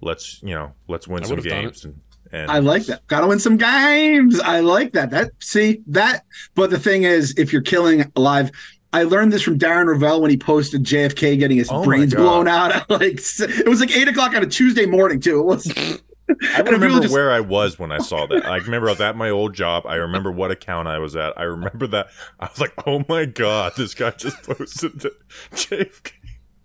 [0.00, 2.00] let's you know let's win I some would've done games and.
[2.32, 3.06] And I like that.
[3.06, 4.40] Got to win some games.
[4.40, 5.10] I like that.
[5.10, 6.24] That see that.
[6.54, 8.50] But the thing is, if you're killing alive,
[8.92, 12.48] I learned this from Darren Rovell when he posted JFK getting his Oh brains blown
[12.48, 12.72] out.
[12.72, 15.40] At like it was like eight o'clock on a Tuesday morning too.
[15.40, 16.00] It was.
[16.54, 18.44] I remember where I was when I saw that.
[18.44, 19.86] I remember I was at my old job.
[19.86, 21.38] I remember what account I was at.
[21.38, 22.08] I remember that.
[22.38, 25.06] I was like, oh my god, this guy just posted
[25.52, 26.12] JFK.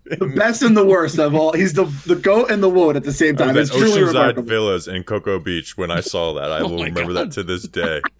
[0.04, 1.52] The best and the worst of all.
[1.52, 3.56] He's the the goat and the wood at the same time.
[3.56, 4.42] It's truly Oceanside remarkable.
[4.48, 6.52] Villas in Cocoa Beach when I saw that.
[6.52, 7.28] I Oh will remember God.
[7.28, 8.00] that to this day.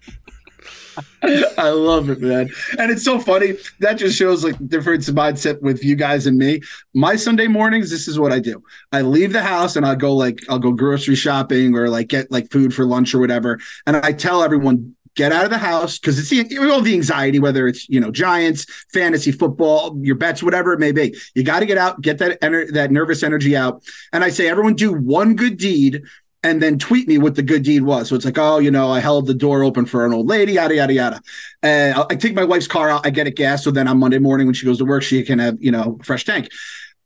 [1.57, 2.49] I love it, man.
[2.79, 3.53] And it's so funny.
[3.79, 6.61] That just shows like the difference in mindset with you guys and me.
[6.93, 8.63] My Sunday mornings, this is what I do.
[8.91, 12.31] I leave the house and I'll go like I'll go grocery shopping or like get
[12.31, 13.59] like food for lunch or whatever.
[13.85, 17.39] And I tell everyone, get out of the house because it's the all the anxiety,
[17.39, 21.15] whether it's you know Giants, fantasy football, your bets, whatever it may be.
[21.33, 23.83] You got to get out, get that ener- that nervous energy out.
[24.13, 26.03] And I say, everyone do one good deed
[26.45, 28.07] and then tweet me what the good deed was.
[28.07, 30.53] So it's like, oh, you know, I held the door open for an old lady,
[30.53, 31.21] yada yada yada.
[31.63, 34.19] I I take my wife's car out, I get it gas, so then on Monday
[34.19, 36.49] morning when she goes to work, she can have you know fresh tank.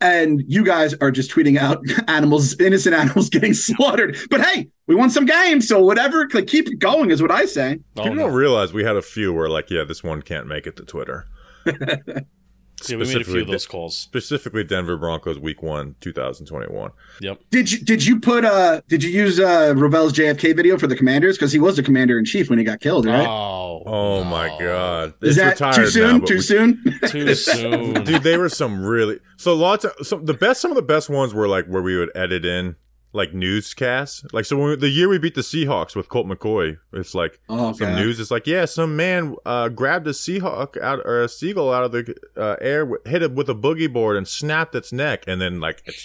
[0.01, 4.17] And you guys are just tweeting out animals, innocent animals getting slaughtered.
[4.29, 6.27] But hey, we won some games, so whatever.
[6.33, 7.79] like, Keep it going is what I say.
[7.97, 8.21] Oh, People no.
[8.27, 10.85] don't realize we had a few where like, yeah, this one can't make it to
[10.85, 11.25] Twitter.
[12.87, 13.97] Yeah, we made a few Specifically of those calls.
[13.97, 16.91] Specifically, Denver Broncos Week One, 2021.
[17.21, 17.39] Yep.
[17.49, 20.95] Did you did you put uh did you use uh Rovell's JFK video for the
[20.95, 23.27] commanders because he was the commander in chief when he got killed, right?
[23.27, 23.83] Oh.
[23.85, 26.19] Oh my god, is It's that too soon?
[26.19, 26.83] but too we- soon?
[27.07, 28.03] Too soon.
[28.03, 31.09] dude they were some really so lots of some the best some of the best
[31.09, 32.75] ones were like where we would edit in
[33.11, 37.15] like newscasts like so when the year we beat the seahawks with colt mccoy it's
[37.15, 37.95] like Oh, some okay.
[38.01, 41.83] news it's like yeah some man uh grabbed a seahawk out or a seagull out
[41.83, 45.41] of the uh, air hit it with a boogie board and snapped its neck and
[45.41, 45.95] then like it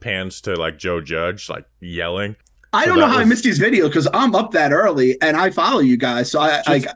[0.00, 2.36] pans to like joe judge like yelling
[2.74, 5.36] I So don't know how I missed these videos because I'm up that early and
[5.36, 6.30] I follow you guys.
[6.30, 6.86] So I like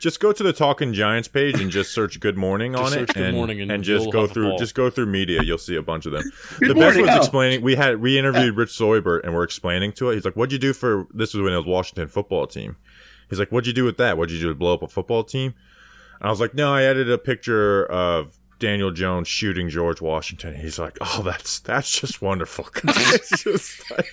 [0.00, 3.16] just go to the Talking Giants page and just search "Good Morning" on it, Good
[3.18, 5.42] and, Morning and just go through just go through media.
[5.44, 6.24] You'll see a bunch of them.
[6.58, 7.04] Good the morning.
[7.04, 7.16] best was Oh.
[7.18, 7.62] explaining.
[7.62, 10.14] We had we interviewed Rich Seubert and we're explaining to it.
[10.16, 12.76] He's like, "What'd you do for this?" Was when it was Washington football team.
[13.28, 14.18] He's like, "What'd you do with that?
[14.18, 15.54] What'd you do to blow up a football team?"
[16.20, 20.54] And I was like, "No, I added a picture of." Daniel Jones shooting George Washington.
[20.54, 22.68] He's like, "Oh, that's that's just wonderful.
[22.84, 24.06] it's just like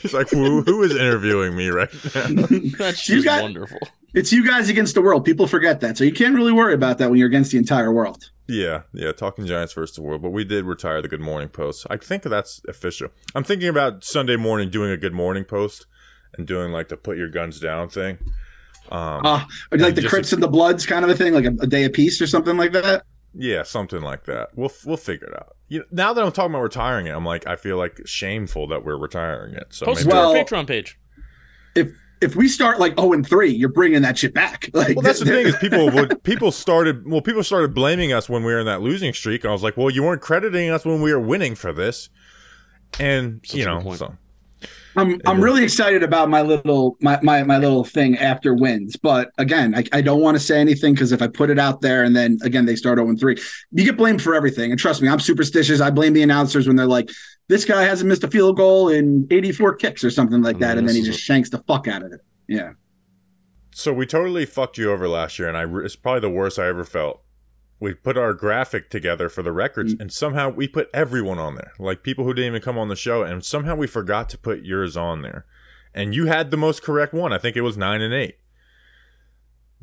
[0.00, 2.26] He's like, who, who is interviewing me right now?
[2.78, 3.78] That's just got- wonderful.
[4.14, 5.24] It's you guys against the world.
[5.24, 7.90] People forget that, so you can't really worry about that when you're against the entire
[7.92, 8.30] world.
[8.46, 10.20] Yeah, yeah, talking Giants versus the world.
[10.20, 11.86] But we did retire the Good Morning Post.
[11.88, 13.08] I think that's official.
[13.34, 15.86] I'm thinking about Sunday morning doing a Good Morning Post
[16.36, 18.18] and doing like the put your guns down thing.
[18.90, 21.66] Um, Uh, like the Crips and the Bloods kind of a thing, like a, a
[21.66, 23.04] day of peace or something like that.
[23.34, 24.48] Yeah, something like that.
[24.54, 25.56] We'll we'll figure it out.
[25.68, 28.66] You know, now that I'm talking about retiring it, I'm like I feel like shameful
[28.68, 29.66] that we're retiring it.
[29.70, 30.98] So Post it maybe, to Well- our Patreon page.
[31.74, 31.88] If
[32.20, 34.68] if we start like zero and three, you're bringing that shit back.
[34.74, 38.28] Like well, that's the thing is people would people started well people started blaming us
[38.28, 39.42] when we were in that losing streak.
[39.44, 42.10] And I was like, well, you weren't crediting us when we were winning for this,
[43.00, 43.98] and Such you know, point.
[43.98, 44.16] so
[44.96, 48.96] I'm I'm really excited about my little my my, my little thing after wins.
[48.96, 51.80] But again, I, I don't want to say anything because if I put it out
[51.80, 53.36] there and then again they start 0 and 3,
[53.72, 54.70] you get blamed for everything.
[54.70, 55.80] And trust me, I'm superstitious.
[55.80, 57.10] I blame the announcers when they're like,
[57.48, 60.86] this guy hasn't missed a field goal in 84 kicks or something like that, and
[60.86, 62.20] then he just shanks the fuck out of it.
[62.46, 62.72] Yeah.
[63.74, 66.66] So we totally fucked you over last year, and I it's probably the worst I
[66.66, 67.21] ever felt.
[67.82, 70.00] We put our graphic together for the records, mm.
[70.00, 72.94] and somehow we put everyone on there, like people who didn't even come on the
[72.94, 75.46] show, and somehow we forgot to put yours on there.
[75.92, 77.32] And you had the most correct one.
[77.32, 78.36] I think it was nine and eight.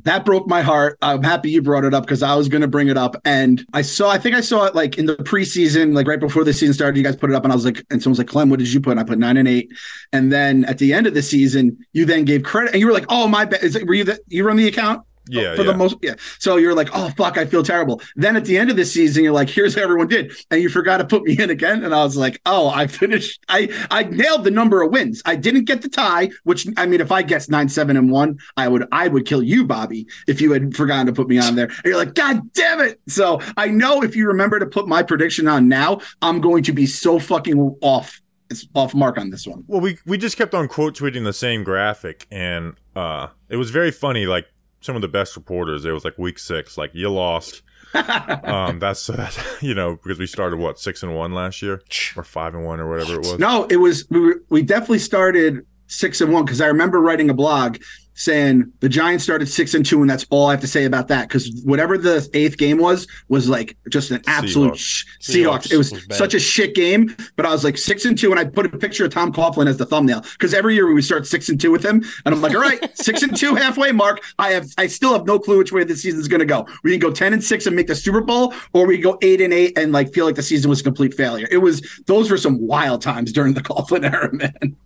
[0.04, 0.96] that broke my heart.
[1.02, 3.16] I'm happy you brought it up because I was going to bring it up.
[3.24, 6.44] And I saw, I think I saw it like in the preseason, like right before
[6.44, 6.96] the season started.
[6.96, 8.72] You guys put it up, and I was like, and someone's like, Clem, what did
[8.72, 8.92] you put?
[8.92, 9.70] And I put nine and eight.
[10.12, 12.92] And then at the end of the season, you then gave credit, and you were
[12.92, 13.62] like, oh my bad.
[13.62, 15.04] Is it, were you that you run the account?
[15.30, 15.72] Yeah, for yeah.
[15.72, 16.14] the most yeah.
[16.38, 18.00] So you're like oh fuck i feel terrible.
[18.16, 20.68] Then at the end of the season you're like here's how everyone did and you
[20.68, 24.02] forgot to put me in again and i was like oh i finished i i
[24.04, 25.22] nailed the number of wins.
[25.24, 28.38] I didn't get the tie which i mean if i guessed nine seven and one
[28.56, 31.54] i would i would kill you bobby if you had forgotten to put me on
[31.54, 31.66] there.
[31.66, 33.00] And you're like god damn it!
[33.08, 36.72] So i know if you remember to put my prediction on now i'm going to
[36.72, 38.20] be so fucking off
[38.50, 39.64] it's off mark on this one.
[39.68, 43.70] Well, we we just kept on quote tweeting the same graphic, and uh, it was
[43.70, 44.26] very funny.
[44.26, 44.46] Like
[44.80, 47.62] some of the best reporters, it was like week six, like you lost.
[47.94, 51.82] um, that's that's you know because we started what six and one last year
[52.16, 53.38] or five and one or whatever it was.
[53.38, 57.30] No, it was we, were, we definitely started six and one because I remember writing
[57.30, 57.78] a blog
[58.20, 61.08] saying the Giants started six and two, and that's all I have to say about
[61.08, 61.28] that.
[61.28, 64.78] Because whatever the eighth game was was like just an absolute Seahawks.
[64.78, 65.72] sh- Seahawks Seahawks.
[65.72, 68.38] It was, was such a shit game, but I was like six and two, and
[68.38, 71.04] I put a picture of Tom Coughlin as the thumbnail because every year we would
[71.04, 73.90] start six and two with him, and I'm like, all right, six and two halfway
[73.90, 74.20] mark.
[74.38, 76.66] I have I still have no clue which way the season's going to go.
[76.84, 79.40] We can go ten and six and make the Super Bowl, or we go eight
[79.40, 81.48] and eight and like feel like the season was a complete failure.
[81.50, 84.76] It was those were some wild times during the Coughlin era, man.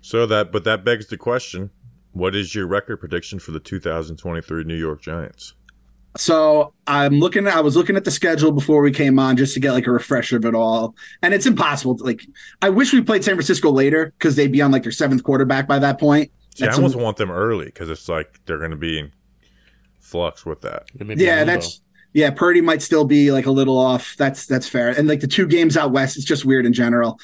[0.00, 1.70] So that, but that begs the question:
[2.16, 5.52] What is your record prediction for the 2023 New York Giants?
[6.16, 7.46] So I'm looking.
[7.46, 9.90] I was looking at the schedule before we came on just to get like a
[9.90, 11.94] refresher of it all, and it's impossible.
[11.98, 12.26] To, like,
[12.62, 15.68] I wish we played San Francisco later because they'd be on like their seventh quarterback
[15.68, 16.30] by that point.
[16.54, 19.12] See, I almost a- want them early because it's like they're going to be in
[20.00, 20.84] flux with that.
[20.98, 21.82] It may be Yeah, that's
[22.14, 22.30] yeah.
[22.30, 24.14] Purdy might still be like a little off.
[24.16, 24.88] That's that's fair.
[24.88, 27.20] And like the two games out west, it's just weird in general.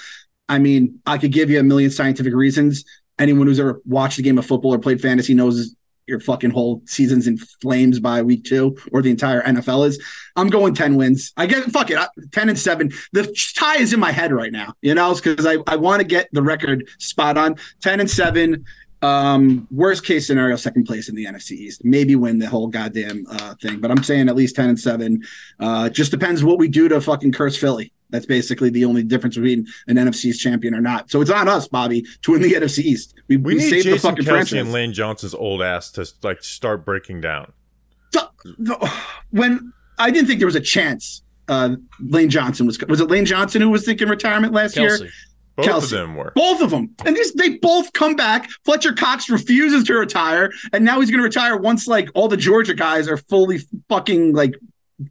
[0.51, 2.84] I mean, I could give you a million scientific reasons.
[3.19, 5.75] Anyone who's ever watched a game of football or played fantasy knows
[6.07, 10.03] your fucking whole season's in flames by week two, or the entire NFL is.
[10.35, 11.33] I'm going 10 wins.
[11.37, 12.91] I get fuck it, I- 10 and seven.
[13.13, 16.07] The tie is in my head right now, you know, because I, I want to
[16.07, 18.65] get the record spot on 10 and seven.
[19.03, 21.85] Um, worst case scenario, second place in the NFC East.
[21.85, 25.23] Maybe win the whole goddamn uh, thing, but I'm saying at least 10 and seven.
[25.59, 27.93] Uh, just depends what we do to fucking curse Philly.
[28.13, 31.11] That's basically the only difference between an NFC East champion or not.
[31.11, 33.15] So it's on us, Bobby, to win the NFC East.
[33.27, 34.53] We, We, we, need saved the Jason fucking Kelce franchise.
[34.61, 37.53] and Lane Johnson's old ass to like start breaking down.
[38.15, 38.93] So- the-
[39.31, 43.25] when I didn't think there was a chance, uh, Lane Johnson was was it Lane
[43.25, 44.91] Johnson who was thinking retirement last year?
[44.99, 45.11] Kelce.
[45.57, 45.83] Both Kelce.
[45.85, 46.33] of them were.
[46.35, 48.49] Both of them, and these they both come back.
[48.65, 52.39] Fletcher Cox refuses to retire, and now he's going to retire once like all the
[52.39, 53.59] Georgia guys are fully
[53.91, 54.55] fucking like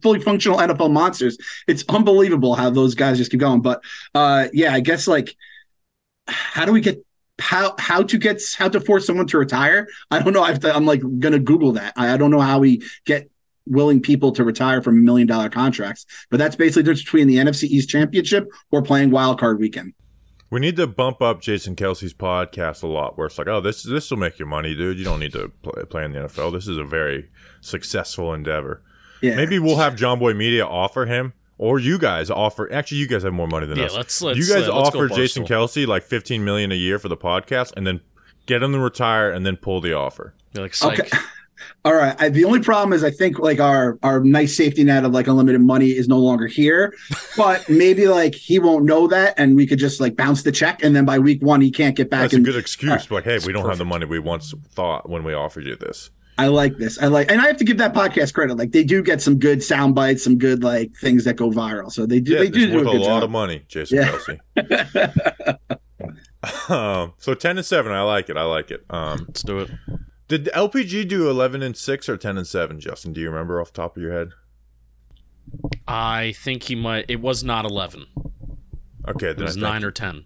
[0.00, 1.38] fully functional NFL monsters.
[1.66, 3.60] It's unbelievable how those guys just keep going.
[3.60, 3.82] But
[4.14, 5.36] uh, yeah, I guess like
[6.26, 7.04] how do we get
[7.38, 9.88] how how to get how to force someone to retire?
[10.10, 10.42] I don't know.
[10.42, 11.92] I have to, I'm like gonna Google that.
[11.96, 13.28] I, I don't know how we get
[13.66, 16.06] willing people to retire from million dollar contracts.
[16.30, 19.94] But that's basically difference between the NFC East Championship or playing wild card weekend.
[20.50, 23.82] We need to bump up Jason Kelce's podcast a lot, where it's like, oh, this
[23.82, 24.98] this will make you money, dude.
[24.98, 26.52] You don't need to play, play in the NFL.
[26.52, 27.30] This is a very
[27.62, 28.82] successful endeavor.
[29.22, 29.36] Yeah.
[29.36, 32.70] Maybe we'll have Jomboy Media offer him, or you guys offer.
[32.72, 33.94] Actually, you guys have more money than Yeah, us.
[33.94, 37.08] let's- let's, you guys uh, let's offer Jason Kelce like fifteen million a year for
[37.08, 38.00] the podcast, and then
[38.46, 40.34] get him to retire, and then pull the offer.
[40.54, 41.00] You're like, psych.
[41.00, 41.18] Okay.
[41.84, 42.16] All right.
[42.20, 45.28] I, the only problem is I think like our our nice safety net of like
[45.28, 46.92] unlimited money is no longer here.
[47.36, 50.82] But maybe like he won't know that, and we could just like bounce the check,
[50.82, 52.22] and then by week one he can't get back.
[52.22, 53.10] That's a and good excuse.
[53.10, 56.10] like, hey, we don't have the money we once thought when we offered you this.
[56.38, 56.98] I like this.
[57.00, 58.56] I like, and I have to give that podcast credit.
[58.56, 61.92] Like they do get some good sound bites, some good like things that go viral.
[61.92, 62.32] So they do.
[62.32, 63.22] Yeah, they do it's do a worth a good lot job.
[63.24, 64.38] of money, Jason Yeah.
[64.56, 65.58] Kelce.
[66.70, 68.36] um, so ten and seven, I like it.
[68.36, 68.84] I like it.
[68.90, 69.70] Um, Let's do it.
[70.28, 72.80] did LPG do eleven and six or ten and seven?
[72.80, 74.30] Justin, do you remember off the top of your head?
[75.86, 77.04] I think he might.
[77.08, 78.06] It was not eleven.
[79.08, 80.24] Okay, It then was I think- nine or ten.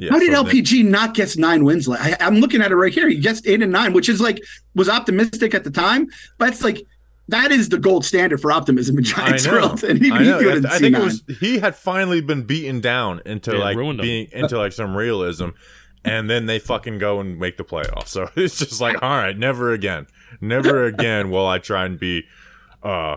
[0.00, 1.88] Yeah, How did so then- LPG not get nine wins?
[1.88, 3.08] I, I'm looking at it right here.
[3.08, 4.42] He gets eight and nine, which is like
[4.74, 6.82] was optimistic at the time, but it's like
[7.28, 9.84] that is the gold standard for optimism in Giants world.
[9.84, 12.80] And he, I he couldn't I see think it was he had finally been beaten
[12.80, 14.04] down into Yeah, like ruined him.
[14.06, 15.50] being into like some realism,
[16.04, 18.08] and then they fucking go and make the playoffs.
[18.08, 20.06] So it's just like, all right, never again,
[20.40, 22.24] never again will I try and be
[22.82, 23.16] uh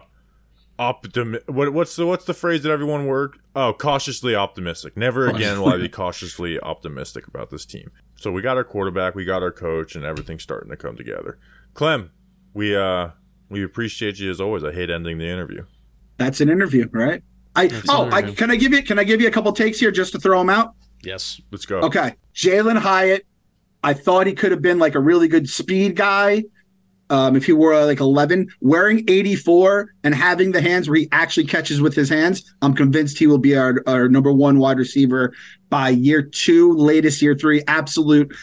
[0.80, 1.40] optim.
[1.48, 3.38] What what's the what's the phrase that everyone word?
[3.56, 4.98] Oh, cautiously optimistic.
[4.98, 7.92] Never again will I be cautiously optimistic about this team.
[8.16, 11.38] So we got our quarterback, we got our coach, and everything's starting to come together.
[11.74, 12.12] Clem,
[12.54, 13.10] we uh
[13.50, 14.64] we appreciate you as always.
[14.64, 15.66] I hate ending the interview.
[16.18, 17.24] That's an interview, right?
[17.56, 19.80] I That's oh, I, can I give you can I give you a couple takes
[19.80, 20.76] here just to throw them out?
[21.04, 21.40] Yes.
[21.52, 21.80] Let's go.
[21.82, 23.26] Okay, Jalin Hyatt.
[23.84, 26.46] I thought he could have been like a really good speed guy.
[27.10, 31.10] Um, if he wore uh, like 11, wearing 84 and having the hands where he
[31.12, 34.78] actually catches with his hands, I'm convinced he will be our, our number one wide
[34.78, 35.34] receiver
[35.70, 37.62] by year two, latest year three.
[37.68, 38.34] Absolute.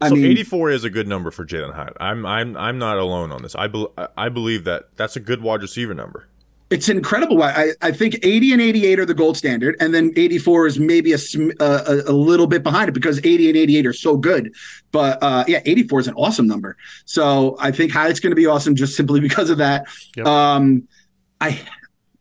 [0.00, 1.96] I so mean- 84 is a good number for Jalin Hyatt.
[2.00, 3.54] I'm I'm I'm not alone on this.
[3.54, 6.28] I bel I believe that that's a good wide receiver number.
[6.72, 7.42] It's incredible.
[7.42, 11.12] I, I think 80 and 88 are the gold standard, and then 84 is maybe
[11.12, 11.18] a,
[11.60, 14.54] a a little bit behind it because 80 and 88 are so good.
[14.90, 16.78] But uh, yeah, 84 is an awesome number.
[17.04, 19.86] So I think Hyatt's going to be awesome just simply because of that.
[20.16, 20.26] Yep.
[20.26, 20.88] Um,
[21.42, 21.60] I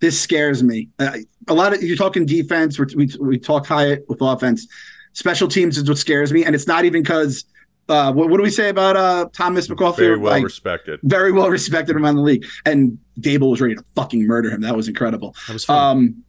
[0.02, 0.90] this scares me.
[1.00, 2.78] Uh, a lot of you're talking defense.
[2.78, 4.68] We we, we talk Hyatt with offense.
[5.14, 7.46] Special teams is what scares me, and it's not even because.
[7.92, 9.98] Uh, what, what do we say about uh, Thomas McGaughey?
[9.98, 11.00] Very well Like, respected.
[11.04, 14.62] very well respected around the league, and Daboll was ready to fucking murder him.
[14.62, 15.36] That was incredible.
[15.48, 15.70] That was.
[15.70, 16.24] Um,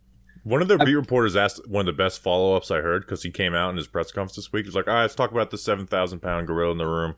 [0.44, 3.22] One of the beat reporters asked one of the best follow ups I heard because
[3.22, 4.64] he came out in his press conference this week.
[4.64, 6.86] He was like, "All right, let's talk about the seven thousand pound gorilla in the
[6.86, 7.14] room."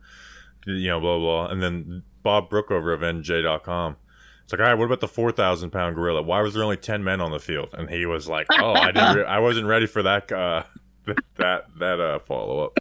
[0.66, 1.46] You know, blah blah.
[1.46, 1.52] blah.
[1.52, 3.96] And then Bob Brookover of NJ.com.
[4.44, 6.20] It's like, all right, what about the four thousand pound gorilla?
[6.22, 7.70] Why was there only ten men on the field?
[7.72, 10.64] And he was like, "Oh, I didn't, re- I wasn't ready for that, uh,
[11.36, 12.78] that that uh, follow up."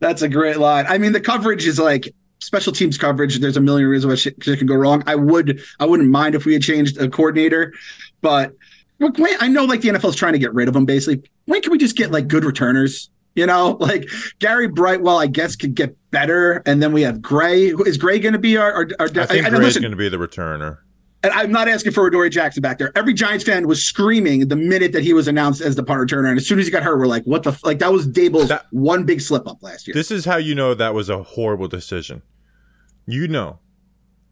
[0.00, 0.86] That's a great line.
[0.88, 3.38] I mean, the coverage is like special teams coverage.
[3.38, 5.02] There's a million reasons why shit, shit can go wrong.
[5.06, 7.72] I would, I wouldn't mind if we had changed a coordinator,
[8.20, 8.52] but
[8.98, 10.86] when, I know like the NFL is trying to get rid of them.
[10.86, 13.10] Basically, when can we just get like good returners?
[13.34, 17.66] You know, like Gary Brightwell, I guess could get better, and then we have Gray.
[17.66, 18.72] Is Gray going to be our?
[18.72, 20.78] our, our I think and is going to be the returner.
[21.26, 22.92] And I'm not asking for Adoree Jackson back there.
[22.94, 26.28] Every Giants fan was screaming the minute that he was announced as the punt returner,
[26.28, 27.64] and as soon as he got hurt, we're like, "What the f-?
[27.64, 29.94] like?" That was Daboll's That- one big slip up last year.
[29.94, 32.22] This is how you know that was a horrible decision.
[33.06, 33.58] You know,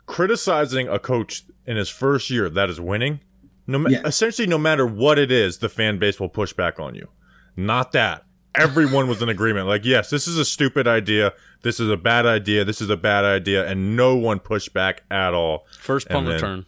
[0.07, 3.21] criticizing a coach in his first year that is winning,
[3.67, 4.03] no ma- Yeah.
[4.05, 7.09] essentially no matter what it is, the fan base will push back on you.
[7.57, 8.25] Not that.
[8.55, 9.67] Everyone was in agreement.
[9.67, 11.33] Like, yes, this is a stupid idea.
[11.63, 12.65] This is a bad idea.
[12.65, 15.67] This is a bad idea, and no one pushed back at all.
[15.81, 16.67] First and punt then- return.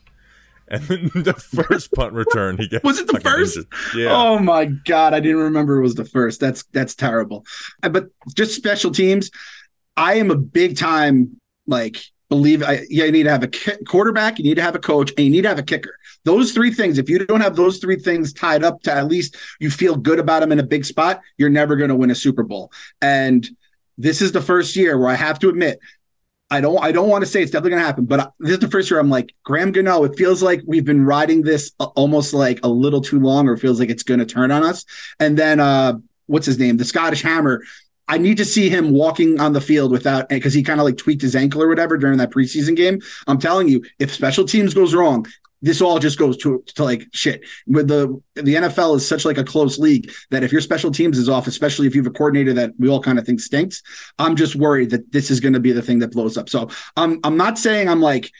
[0.68, 3.58] And then the first punt return, he gets Was it the first?
[3.94, 4.08] Yeah.
[4.10, 6.40] Oh my god, I didn't remember it was the first.
[6.40, 7.44] That's that's terrible.
[7.82, 9.30] Uh, But just special teams,
[9.96, 11.98] I am a big time like
[12.28, 14.80] believe I yeah, you need to have a ki- quarterback, you need to have a
[14.80, 15.94] coach, and you need to have a kicker.
[16.24, 19.36] Those three things, if you don't have those three things tied up to at least
[19.60, 22.16] you feel good about them in a big spot, you're never going to win a
[22.16, 22.72] Super Bowl.
[23.00, 23.48] And
[23.96, 25.78] this is the first year where I have to admit
[26.50, 28.58] I don't I don't want to say it's definitely going to happen, but this is
[28.60, 30.04] the first year I'm like Graham Gano.
[30.04, 33.80] It feels like we've been riding this almost like a little too long, or feels
[33.80, 34.84] like it's going to turn on us.
[35.18, 35.94] And then uh,
[36.26, 37.62] what's his name, the Scottish Hammer.
[38.08, 40.96] I need to see him walking on the field without because he kind of like
[40.96, 43.00] tweaked his ankle or whatever during that preseason game.
[43.26, 45.26] I'm telling you, if special teams goes wrong,
[45.62, 47.44] this all just goes to to like shit.
[47.66, 51.18] With the the NFL is such like a close league that if your special teams
[51.18, 53.82] is off, especially if you have a coordinator that we all kind of think stinks,
[54.18, 56.48] I'm just worried that this is going to be the thing that blows up.
[56.48, 58.30] So I'm I'm not saying I'm like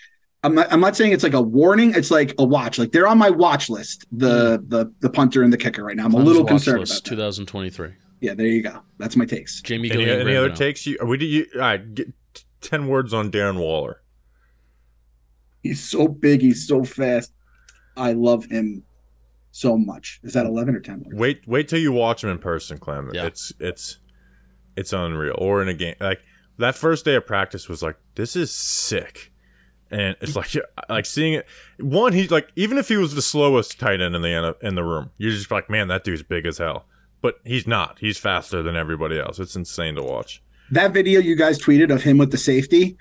[0.42, 1.94] I'm not, I'm not saying it's like a warning.
[1.94, 2.78] It's like a watch.
[2.78, 4.06] Like they're on my watch list.
[4.12, 4.68] The mm-hmm.
[4.68, 6.04] the the punter and the kicker right now.
[6.04, 7.94] I'm a little concerned list, about 2023.
[8.20, 8.80] Yeah, there you go.
[8.98, 9.60] That's my takes.
[9.60, 10.20] Jamie Any, Gillan.
[10.20, 10.86] any other takes?
[10.86, 12.12] You, we, you, all right, get
[12.62, 14.00] 10 words on Darren Waller.
[15.68, 16.40] He's so big.
[16.40, 17.32] He's so fast.
[17.96, 18.84] I love him
[19.50, 20.20] so much.
[20.22, 21.06] Is that 11 or 10?
[21.12, 23.10] Wait, wait till you watch him in person, Clem.
[23.12, 23.26] Yeah.
[23.26, 23.98] It's it's
[24.76, 25.34] it's unreal.
[25.38, 26.20] Or in a game, like
[26.58, 29.32] that first day of practice was like, this is sick.
[29.90, 30.54] And it's like
[30.88, 31.46] like seeing it.
[31.78, 34.84] One, he's like even if he was the slowest tight end in the in the
[34.84, 36.84] room, you're just like, man, that dude's big as hell.
[37.22, 37.98] But he's not.
[37.98, 39.38] He's faster than everybody else.
[39.38, 40.42] It's insane to watch.
[40.70, 42.96] That video you guys tweeted of him with the safety,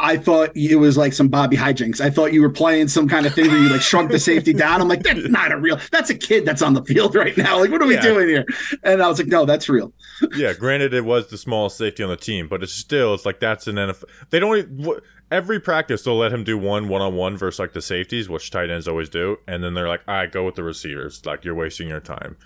[0.00, 2.00] I thought it was like some Bobby hijinks.
[2.00, 4.52] I thought you were playing some kind of thing where you like shrunk the safety
[4.52, 4.80] down.
[4.80, 5.78] I'm like, that's not a real.
[5.92, 7.58] That's a kid that's on the field right now.
[7.60, 8.00] Like, what are we Yeah.
[8.02, 8.44] doing here?
[8.82, 9.92] And I was like, no, that's real.
[10.34, 13.40] yeah, granted, it was the smallest safety on the team, but it's still, it's like
[13.40, 14.04] that's an NFL.
[14.30, 17.82] They don't every practice they'll let him do one one on one versus like the
[17.82, 20.64] safeties, which tight ends always do, and then they're like, all right, go with the
[20.64, 21.24] receivers.
[21.24, 22.36] Like you're wasting your time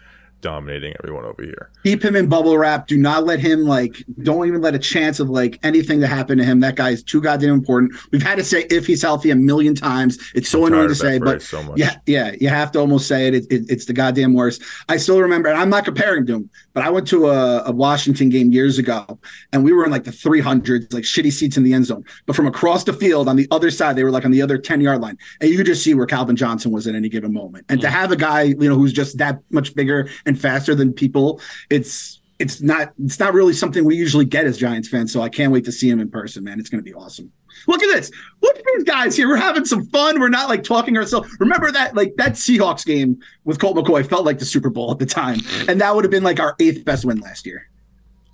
[0.44, 1.70] dominating everyone over here.
[1.84, 2.86] Keep him in bubble wrap.
[2.86, 4.04] Do not let him like.
[4.22, 6.60] Don't even let a chance of like anything to happen to him.
[6.60, 7.94] That guy's too goddamn important.
[8.12, 10.18] We've had to say if he's healthy a million times.
[10.34, 11.74] It's so annoying to say, but so.
[11.76, 13.34] Yeah, yeah, you have to almost say it.
[13.34, 13.64] It, it.
[13.70, 14.62] It's the goddamn worst.
[14.90, 17.72] I still remember, and I'm not comparing to him, but I went to a, a
[17.72, 19.18] Washington game years ago,
[19.54, 22.04] and we were in like the 300s, like shitty seats in the end zone.
[22.26, 24.58] But from across the field on the other side, they were like on the other
[24.58, 27.32] 10 yard line, and you could just see where Calvin Johnson was at any given
[27.32, 27.64] moment.
[27.70, 27.90] And to mm.
[27.90, 32.20] have a guy, you know, who's just that much bigger and faster than people, it's
[32.38, 35.12] it's not it's not really something we usually get as Giants fans.
[35.12, 36.58] So I can't wait to see him in person, man.
[36.58, 37.30] It's going to be awesome.
[37.66, 38.10] Look at this.
[38.42, 39.28] Look at these guys here.
[39.28, 40.18] We're having some fun.
[40.20, 41.28] We're not like talking ourselves.
[41.38, 44.98] Remember that like that Seahawks game with Colt McCoy felt like the Super Bowl at
[44.98, 47.68] the time, and that would have been like our eighth best win last year.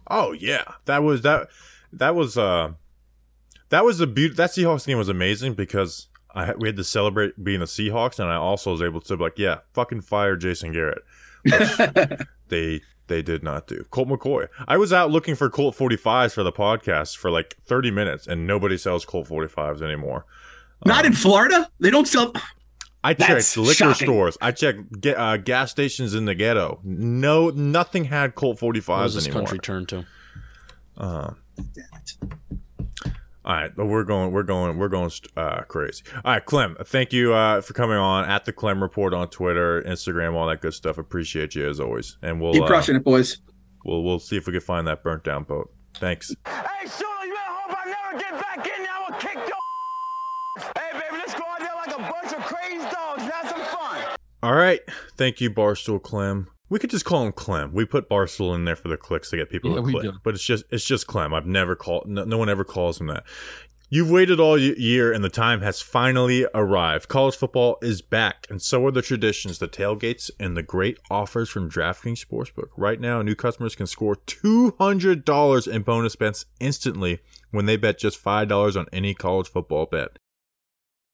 [0.09, 1.49] Oh yeah, that was that.
[1.93, 2.73] That was uh,
[3.69, 4.35] that was a beauty.
[4.35, 8.29] That Seahawks game was amazing because I we had to celebrate being the Seahawks, and
[8.29, 11.03] I also was able to be like, yeah, fucking fire Jason Garrett.
[11.43, 12.19] Which
[12.49, 13.85] they they did not do.
[13.91, 14.49] Colt McCoy.
[14.69, 18.47] I was out looking for Colt 45s for the podcast for like 30 minutes, and
[18.47, 20.27] nobody sells Colt 45s anymore.
[20.87, 21.69] Not in Florida.
[21.81, 22.33] They don't sell.
[23.03, 24.07] I That's checked liquor shocking.
[24.07, 24.37] stores.
[24.43, 26.81] I checked ga- uh, gas stations in the ghetto.
[26.85, 29.41] No, nothing had Colt What 45s does this anymore.
[29.43, 30.07] country turned to?
[30.97, 31.31] Uh,
[33.45, 36.03] all right, but we're going, we're going, we're going uh, crazy.
[36.25, 39.83] All right, Clem, thank you uh, for coming on at the Clem Report on Twitter,
[39.83, 40.99] Instagram, all that good stuff.
[40.99, 43.39] Appreciate you as always, and we'll Keep uh, crushing it, boys.
[43.85, 45.73] we'll we'll see if we can find that burnt down boat.
[45.95, 46.29] Thanks.
[46.47, 46.53] Hey,
[46.85, 48.93] Shula, you better hope I never get back in there.
[48.93, 52.79] I will kick your Hey, baby, let's go out there like a bunch of crazy
[52.91, 54.17] dogs and have some fun.
[54.43, 54.81] All right,
[55.17, 56.49] thank you, Barstool Clem.
[56.71, 57.73] We could just call him Clem.
[57.75, 60.35] We put Barstool in there for the clicks to get people Yeah, to click, but
[60.35, 61.35] it's just it's just Clem.
[61.35, 62.07] I've never called.
[62.07, 63.25] No, no one ever calls him that.
[63.93, 67.09] You've waited all year, and the time has finally arrived.
[67.09, 71.49] College football is back, and so are the traditions, the tailgates, and the great offers
[71.51, 72.69] from DraftKings Sportsbook.
[72.77, 77.19] Right now, new customers can score two hundred dollars in bonus bets instantly
[77.51, 80.19] when they bet just five dollars on any college football bet.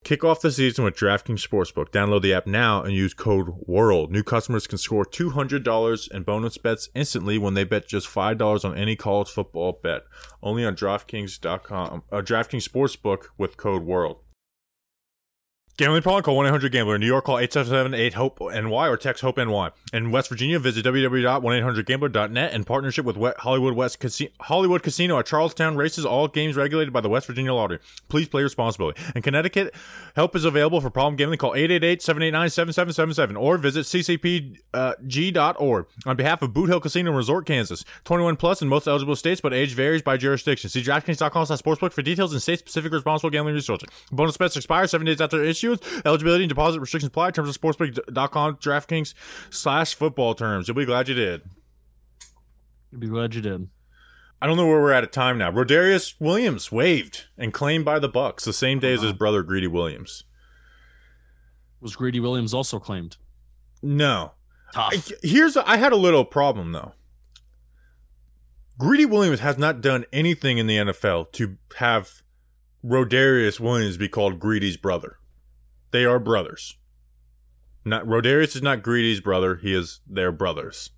[0.06, 1.88] Kick off the season with DraftKings Sportsbook.
[1.88, 4.12] Download the app now and use code WORLD.
[4.12, 8.78] New customers can score $200 in bonus bets instantly when they bet just $5 on
[8.78, 10.02] any college football bet.
[10.40, 14.18] Only on DraftKings.com, uh, DraftKings Sportsbook with code WORLD.
[15.78, 16.22] Gambling problem?
[16.22, 16.94] Call 1-800-GAMBLER.
[16.94, 19.72] In New York, call 877-8-HOPE-NY or text HOPE-NY.
[19.92, 25.76] In West Virginia, visit www.1800gambler.net in partnership with Hollywood West Casi- Hollywood Casino at Charlestown
[25.76, 26.06] Races.
[26.06, 27.80] All games regulated by the West Virginia Lottery.
[28.08, 28.94] Please play responsibly.
[29.14, 29.74] In Connecticut,
[30.14, 31.36] help is available for problem gambling.
[31.36, 34.56] Call 888-789-7777 or visit ccpg.org.
[36.06, 37.84] On behalf of Boot Hill Casino Resort, Kansas.
[38.04, 40.70] 21 plus in most eligible states, but age varies by jurisdiction.
[40.70, 43.90] See DraftKings.com slash sportsbook for details and state-specific responsible gambling resources.
[44.10, 46.02] Bonus bets expire seven days after issuance.
[46.04, 47.30] Eligibility and deposit restrictions apply.
[47.32, 49.14] Terms of sportsbook.com DraftKings
[49.50, 50.68] slash football terms.
[50.68, 51.42] You'll be glad you did.
[52.90, 53.68] You'll be glad you did.
[54.40, 55.50] I don't know where we're at at time now.
[55.50, 59.18] Rodarius Williams waived and claimed by the Bucs the same day as his uh-huh.
[59.18, 60.24] brother Greedy Williams.
[61.80, 63.16] Was Greedy Williams also claimed?
[63.82, 64.32] No.
[64.74, 64.92] Tough.
[64.92, 66.92] I- Here's I had a little problem though.
[68.78, 72.22] Greedy Williams has not done anything in the NFL to have
[72.84, 75.18] Rodarius Williams be called Greedy's brother.
[75.96, 76.76] They are brothers.
[77.86, 79.56] Not Rodarius is not Greedy's brother.
[79.56, 80.90] He is their brothers.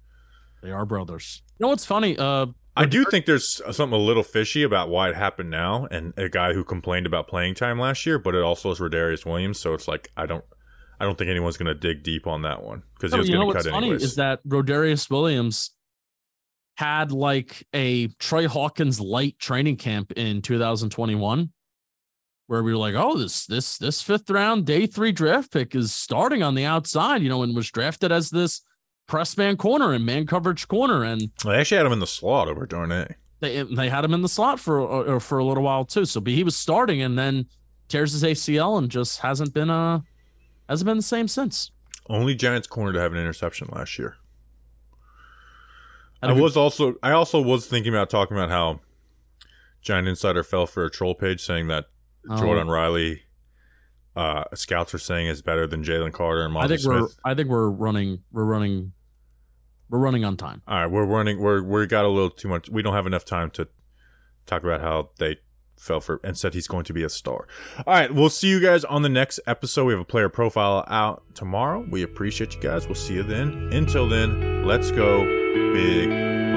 [0.61, 1.43] They are brothers.
[1.57, 2.19] You know what's funny?
[2.19, 2.47] Uh,
[2.77, 6.29] I do think there's something a little fishy about why it happened now, and a
[6.29, 9.61] guy who complained about playing time last year, but it also is Rodarius Williams.
[9.61, 10.45] So it's like I don't,
[10.99, 13.43] I don't think anyone's gonna dig deep on that one because he was you know
[13.43, 15.71] gonna what's cut funny is that Rodarius Williams
[16.77, 21.53] had like a Tre Hawkins light training camp in 2021,
[22.49, 25.95] where we were like, "Oh, this this this fifth round day three draft pick is
[25.95, 28.63] starting on the outside," you know, and was drafted as this
[29.07, 32.07] press man corner and man coverage corner, and Well, they actually had him in the
[32.07, 33.15] slot over Darnay.
[33.41, 36.05] they they had him in the slot for uh, for a little while too.
[36.05, 37.47] So he was starting, and then
[37.89, 40.01] tears his ACL and just hasn't been uh
[40.69, 41.71] hasn't been the same since.
[42.11, 44.17] Only Giants corner to have an interception last year.
[46.23, 48.81] I, was also I also was thinking about talking about how
[49.83, 51.87] Giant Insider fell for a troll page saying that
[52.31, 52.37] Oh.
[52.39, 53.23] Jordan Riley
[54.17, 57.19] uh, scouts are saying is better than Jalen Carter and I Monty think we're Smith.
[57.25, 58.93] I think we're running we're running
[59.91, 60.63] we're running on time.
[60.67, 61.39] All right, we're running.
[61.39, 62.69] We're we got a little too much.
[62.69, 63.69] We don't have enough time to
[64.47, 65.37] talk about how they
[65.77, 67.47] fell for and said he's going to be a star.
[67.87, 69.85] All right, we'll see you guys on the next episode.
[69.85, 71.87] We have a player profile out tomorrow.
[71.89, 72.87] We appreciate you guys.
[72.87, 73.71] We'll see you then.
[73.73, 75.25] Until then, let's go,
[75.73, 76.48] Big.